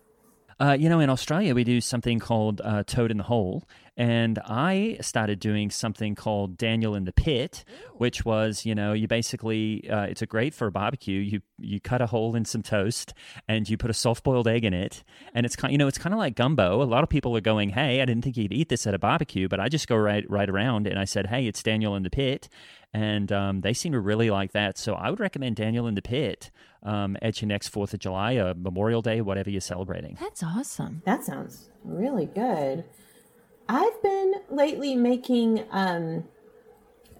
Uh, 0.61 0.77
you 0.79 0.88
know, 0.88 0.99
in 0.99 1.09
Australia, 1.09 1.55
we 1.55 1.62
do 1.62 1.81
something 1.81 2.18
called 2.18 2.61
uh, 2.64 2.83
Toad 2.85 3.11
in 3.11 3.16
the 3.16 3.25
Hole. 3.25 3.62
And 3.97 4.38
I 4.44 4.97
started 5.01 5.40
doing 5.40 5.71
something 5.71 6.14
called 6.14 6.57
Daniel 6.57 6.94
in 6.94 7.05
the 7.05 7.12
Pit, 7.12 7.64
which 7.94 8.25
was, 8.25 8.64
you 8.64 8.73
know, 8.73 8.92
you 8.92 9.09
basically, 9.09 9.90
uh, 9.90 10.03
it's 10.03 10.23
a 10.23 10.27
great 10.27 10.55
for 10.55 10.68
a 10.68 10.71
barbecue. 10.71 11.18
You 11.18 11.40
you 11.59 11.81
cut 11.81 12.01
a 12.01 12.07
hole 12.07 12.37
in 12.37 12.44
some 12.44 12.62
toast 12.62 13.12
and 13.49 13.68
you 13.68 13.77
put 13.77 13.90
a 13.90 13.94
soft 13.94 14.23
boiled 14.23 14.47
egg 14.47 14.64
in 14.64 14.73
it. 14.73 15.03
And 15.35 15.44
it's 15.44 15.57
kind, 15.57 15.73
you 15.73 15.79
know, 15.79 15.88
it's 15.88 15.99
kind 15.99 16.14
of 16.14 16.18
like 16.18 16.37
gumbo. 16.37 16.81
A 16.81 16.85
lot 16.85 17.03
of 17.03 17.09
people 17.09 17.37
are 17.37 17.40
going, 17.40 17.71
hey, 17.71 18.01
I 18.01 18.05
didn't 18.05 18.23
think 18.23 18.37
you'd 18.37 18.53
eat 18.53 18.68
this 18.68 18.87
at 18.87 18.94
a 18.94 19.01
barbecue, 19.01 19.49
but 19.49 19.59
I 19.59 19.68
just 19.68 19.88
go 19.88 19.97
right 19.97 20.25
right 20.31 20.49
around 20.49 20.87
and 20.87 20.97
I 20.97 21.05
said, 21.05 21.27
hey, 21.27 21.49
it's 21.49 21.61
Daniel 21.61 21.97
in 21.97 22.05
the 22.05 22.11
Pit. 22.11 22.49
And 22.94 23.31
um, 23.31 23.61
they 23.61 23.74
seem 23.74 23.92
to 23.92 24.01
really 24.01 24.31
like 24.31 24.53
that. 24.53 24.79
So 24.79 24.94
I 24.94 25.11
would 25.11 25.20
recommend 25.20 25.57
Daniel 25.57 25.87
in 25.87 25.94
the 25.94 26.03
Pit 26.03 26.51
um, 26.83 27.16
at 27.20 27.42
your 27.42 27.48
next 27.48 27.72
4th 27.72 27.92
of 27.92 28.01
July, 28.01 28.37
uh, 28.37 28.55
Memorial 28.57 29.03
Day, 29.03 29.20
whatever 29.20 29.51
you're 29.51 29.61
celebrating. 29.61 30.16
That's 30.20 30.42
awesome. 30.42 31.03
That 31.05 31.24
sounds 31.24 31.70
really 31.85 32.27
good. 32.27 32.85
I've 33.68 34.03
been 34.03 34.35
lately 34.48 34.94
making 34.94 35.64
um, 35.70 36.24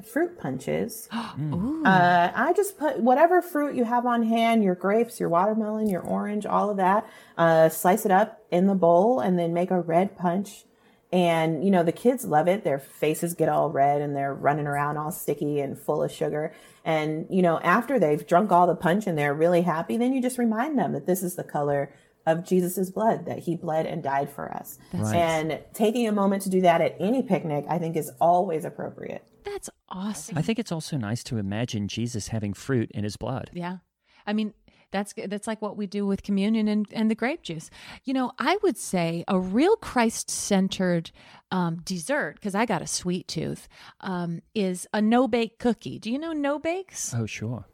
fruit 0.03 0.39
punches. 0.39 1.09
Ooh. 1.39 1.85
Uh, 1.85 2.33
I 2.35 2.53
just 2.55 2.79
put 2.79 3.01
whatever 3.01 3.43
fruit 3.43 3.75
you 3.75 3.85
have 3.85 4.07
on 4.07 4.23
hand, 4.23 4.65
your 4.65 4.75
grapes, 4.75 5.21
your 5.21 5.29
watermelon, 5.29 5.89
your 5.89 6.03
orange, 6.03 6.47
all 6.47 6.71
of 6.71 6.79
that, 6.79 7.09
uh, 7.37 7.69
slice 7.69 8.07
it 8.07 8.11
up 8.11 8.43
in 8.51 8.67
the 8.67 8.75
bowl 8.75 9.21
and 9.21 9.39
then 9.39 9.53
make 9.53 9.71
a 9.71 9.81
red 9.81 10.17
punch. 10.17 10.65
And, 11.11 11.65
you 11.65 11.71
know, 11.71 11.83
the 11.83 11.93
kids 11.93 12.25
love 12.27 12.49
it. 12.49 12.65
Their 12.65 12.79
faces 12.79 13.33
get 13.33 13.49
all 13.49 13.71
red 13.71 14.03
and 14.03 14.15
they're 14.15 14.35
running 14.35 14.67
around 14.67 14.99
all 14.99 15.11
sticky 15.11 15.61
and 15.61 15.79
full 15.79 16.03
of 16.03 16.13
sugar. 16.13 16.53
And, 16.85 17.27
you 17.31 17.41
know, 17.41 17.59
after 17.61 17.99
they've 17.99 18.27
drunk 18.27 18.53
all 18.53 18.67
the 18.67 18.75
punch 18.75 19.07
and 19.07 19.17
they're 19.17 19.33
really 19.33 19.63
happy, 19.63 19.97
then 19.97 20.13
you 20.13 20.21
just 20.21 20.37
remind 20.37 20.79
them 20.79 20.93
that 20.93 21.07
this 21.07 21.23
is 21.23 21.37
the 21.37 21.45
color 21.45 21.95
of 22.27 22.45
Jesus's 22.45 22.91
blood, 22.91 23.25
that 23.25 23.39
he 23.39 23.57
bled 23.57 23.87
and 23.87 24.03
died 24.03 24.29
for 24.29 24.53
us. 24.53 24.79
Right. 24.93 25.15
And 25.15 25.61
taking 25.73 26.07
a 26.07 26.13
moment 26.13 26.43
to 26.43 26.51
do 26.51 26.61
that 26.61 26.83
at 26.83 26.95
any 27.01 27.23
picnic, 27.23 27.65
I 27.71 27.79
think 27.79 27.97
is 27.97 28.11
always 28.21 28.67
appropriate. 28.67 29.27
That's 29.45 29.71
awesome. 29.89 30.37
I 30.37 30.43
think 30.43 30.59
it's 30.59 30.73
also 30.73 30.99
nice 30.99 31.25
to 31.25 31.39
imagine 31.39 31.89
Jesus 31.89 32.29
having 32.29 32.53
fruit 32.53 32.91
in 32.91 33.05
his 33.05 33.17
blood. 33.17 33.51
Yeah. 33.55 33.79
I 34.27 34.35
mean, 34.35 34.53
that's 34.91 35.15
that's 35.27 35.47
like 35.47 35.61
what 35.63 35.77
we 35.77 35.87
do 35.87 36.07
with 36.07 36.23
communion 36.23 36.69
and, 36.69 36.87
and 36.93 37.11
the 37.11 37.15
grape 37.15 37.43
juice. 37.43 37.71
You 38.05 38.15
know, 38.15 38.33
I 38.39 38.59
would 38.63 38.77
say 38.77 39.25
a 39.29 39.39
real 39.39 39.77
Christ 39.77 40.31
centered 40.31 41.11
um, 41.51 41.77
dessert, 41.85 42.35
because 42.35 42.55
I 42.55 42.67
got 42.67 42.83
a 42.83 42.87
sweet 42.87 43.27
tooth, 43.29 43.69
um, 44.01 44.43
is 44.55 44.87
a 44.93 45.01
no 45.01 45.27
bake 45.27 45.59
cookie. 45.59 45.99
Do 45.99 46.11
you 46.11 46.19
know 46.19 46.33
no 46.33 46.59
bakes? 46.59 47.15
Oh, 47.17 47.27
sure. 47.27 47.65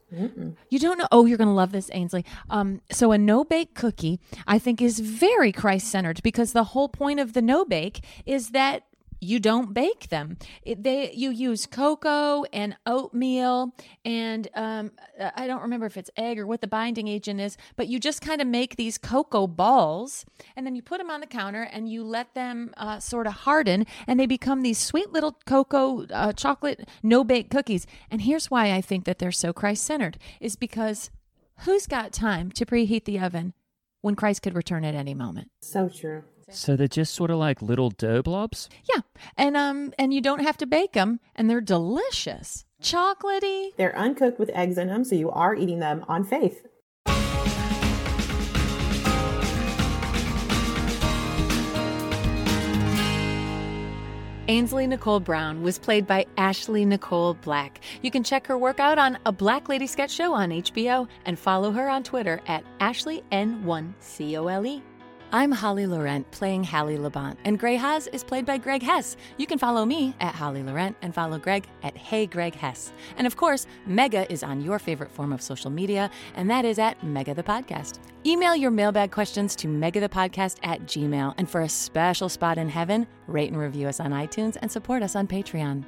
You 0.69 0.79
don't 0.79 0.99
know? 0.99 1.09
Oh, 1.11 1.27
you're 1.27 1.39
going 1.39 1.49
to 1.49 1.55
love 1.55 1.73
this, 1.73 1.91
Ainsley. 1.93 2.25
Um, 2.49 2.81
so, 2.91 3.11
a 3.11 3.19
no 3.19 3.43
bake 3.43 3.75
cookie, 3.75 4.21
I 4.47 4.61
think, 4.61 4.81
is 4.81 5.01
very 5.01 5.51
Christ 5.51 5.89
centered 5.89 6.23
because 6.23 6.53
the 6.53 6.65
whole 6.65 6.89
point 6.89 7.19
of 7.19 7.33
the 7.33 7.43
no 7.43 7.65
bake 7.65 8.05
is 8.25 8.51
that 8.51 8.85
you 9.25 9.41
don't 9.41 9.75
bake 9.75 10.09
them. 10.09 10.37
It, 10.63 10.83
they 10.83 11.13
you 11.13 11.31
use 11.31 11.67
cocoa 11.67 12.45
and 12.53 12.77
oatmeal 12.87 13.75
and 14.05 14.49
um, 14.55 14.93
I 15.37 15.47
don't 15.47 15.63
remember 15.63 15.87
if 15.87 15.97
it's 15.97 16.11
egg 16.17 16.39
or 16.39 16.47
what 16.47 16.61
the 16.61 16.67
binding 16.67 17.09
agent 17.09 17.41
is, 17.41 17.57
but 17.77 17.89
you 17.89 17.99
just 17.99 18.21
kind 18.21 18.41
of 18.41 18.47
make 18.47 18.77
these 18.77 18.99
cocoa 18.99 19.47
balls 19.47 20.25
and 20.57 20.67
then 20.67 20.77
you 20.77 20.83
put 20.83 20.99
them 20.99 21.11
on 21.11 21.21
the 21.21 21.27
counter 21.27 21.63
and 21.63 21.89
you 21.89 22.05
let 22.05 22.35
them 22.35 22.73
uh, 22.77 23.01
sort 23.01 23.27
of 23.27 23.33
harden 23.33 23.87
and 24.07 24.21
they 24.21 24.27
become 24.27 24.63
these 24.63 24.79
sweet 24.79 25.13
little 25.13 25.39
cocoa 25.47 26.07
uh, 26.07 26.33
chocolate 26.33 26.89
no 27.03 27.25
bake 27.25 27.51
cookies. 27.51 27.87
And 28.11 28.23
here's 28.23 28.51
why 28.51 28.73
I 28.73 28.81
think 28.81 29.05
that 29.05 29.19
they're 29.19 29.33
so 29.33 29.53
Christ 29.53 29.85
centered 29.85 30.19
is 30.41 30.57
because 30.57 31.11
who's 31.61 31.87
got 31.87 32.13
time 32.13 32.51
to 32.53 32.67
preheat 32.67 33.05
the 33.05 33.19
oven 33.19 33.55
when 34.01 34.15
Christ 34.15 34.43
could 34.43 34.55
return 34.55 34.85
at 34.85 34.95
any 34.95 35.15
moment? 35.15 35.51
So 35.63 35.89
true. 35.89 36.25
So 36.51 36.77
they're 36.77 36.89
just 36.89 37.15
sort 37.15 37.31
of 37.31 37.39
like 37.39 37.63
little 37.63 37.91
dough 37.91 38.23
blobs. 38.23 38.69
Yeah, 38.93 39.03
and 39.37 39.57
um, 39.57 39.93
and 39.99 40.13
you 40.13 40.21
don't 40.21 40.43
have 40.43 40.57
to 40.59 40.67
bake 40.67 40.93
them, 40.93 41.21
and 41.35 41.49
they're 41.49 41.61
delicious, 41.61 42.65
chocolatey. 42.83 43.71
They're 43.77 43.97
uncooked 43.97 44.39
with 44.39 44.51
eggs 44.51 44.79
in 44.79 44.89
them, 44.89 45.05
so 45.05 45.15
you 45.15 45.31
are 45.31 45.55
eating 45.55 45.81
them 45.81 46.05
on 46.09 46.25
faith. 46.25 46.67
Ainsley 54.47 54.87
Nicole 54.87 55.21
Brown 55.21 55.63
was 55.63 55.79
played 55.79 56.07
by 56.07 56.27
Ashley 56.37 56.85
Nicole 56.85 57.33
Black. 57.33 57.81
You 58.03 58.11
can 58.11 58.23
check 58.23 58.47
her 58.47 58.59
work 58.59 58.79
out 58.79 58.99
on 58.99 59.17
A 59.25 59.33
Black 59.33 59.71
Lady 59.71 59.87
Sketch 59.87 60.11
Show 60.11 60.35
on 60.35 60.51
HBO 60.51 61.09
and 61.25 61.39
follow 61.39 61.73
her 61.73 61.89
on 61.89 62.03
Twitter 62.03 62.43
at 62.47 62.63
AshleyN1COLE. 62.79 64.83
I'm 65.35 65.51
Holly 65.51 65.89
Laurent 65.89 66.31
playing 66.31 66.63
Hallie 66.63 66.97
Labont, 66.97 67.39
and 67.45 67.59
Grey 67.59 67.75
Haas 67.75 68.07
is 68.07 68.23
played 68.23 68.47
by 68.47 68.57
Greg 68.57 68.85
Hess. 68.85 69.17
You 69.37 69.49
can 69.49 69.59
follow 69.59 69.85
me 69.85 70.15
at 70.21 70.33
Holly 70.33 70.63
Laurent 70.63 70.97
and 71.03 71.13
follow 71.13 71.41
Greg 71.41 71.67
at 71.83 71.97
Hey 71.97 72.25
Greg 72.25 72.55
Hess. 72.55 72.93
And 73.19 73.27
of 73.27 73.37
course, 73.37 73.67
Mega 73.85 74.31
is 74.33 74.45
on 74.45 74.61
your 74.61 74.79
favorite 74.79 75.11
form 75.11 75.33
of 75.33 75.43
social 75.43 75.73
media, 75.73 76.09
and 76.37 76.49
that 76.51 76.65
is 76.65 76.79
at 76.79 77.03
Mega 77.03 77.35
the 77.35 77.43
Podcast. 77.43 77.99
Email 78.25 78.55
your 78.55 78.71
mailbag 78.71 79.11
questions 79.11 79.57
to 79.57 79.67
megathepodcast 79.67 80.59
at 80.63 80.83
gmail, 80.83 81.35
and 81.37 81.51
for 81.51 81.63
a 81.63 81.69
special 81.69 82.29
spot 82.29 82.57
in 82.57 82.69
heaven, 82.69 83.05
rate 83.27 83.51
and 83.51 83.59
review 83.59 83.89
us 83.89 83.99
on 83.99 84.13
iTunes 84.13 84.57
and 84.63 84.71
support 84.71 85.03
us 85.03 85.17
on 85.17 85.27
Patreon. 85.27 85.85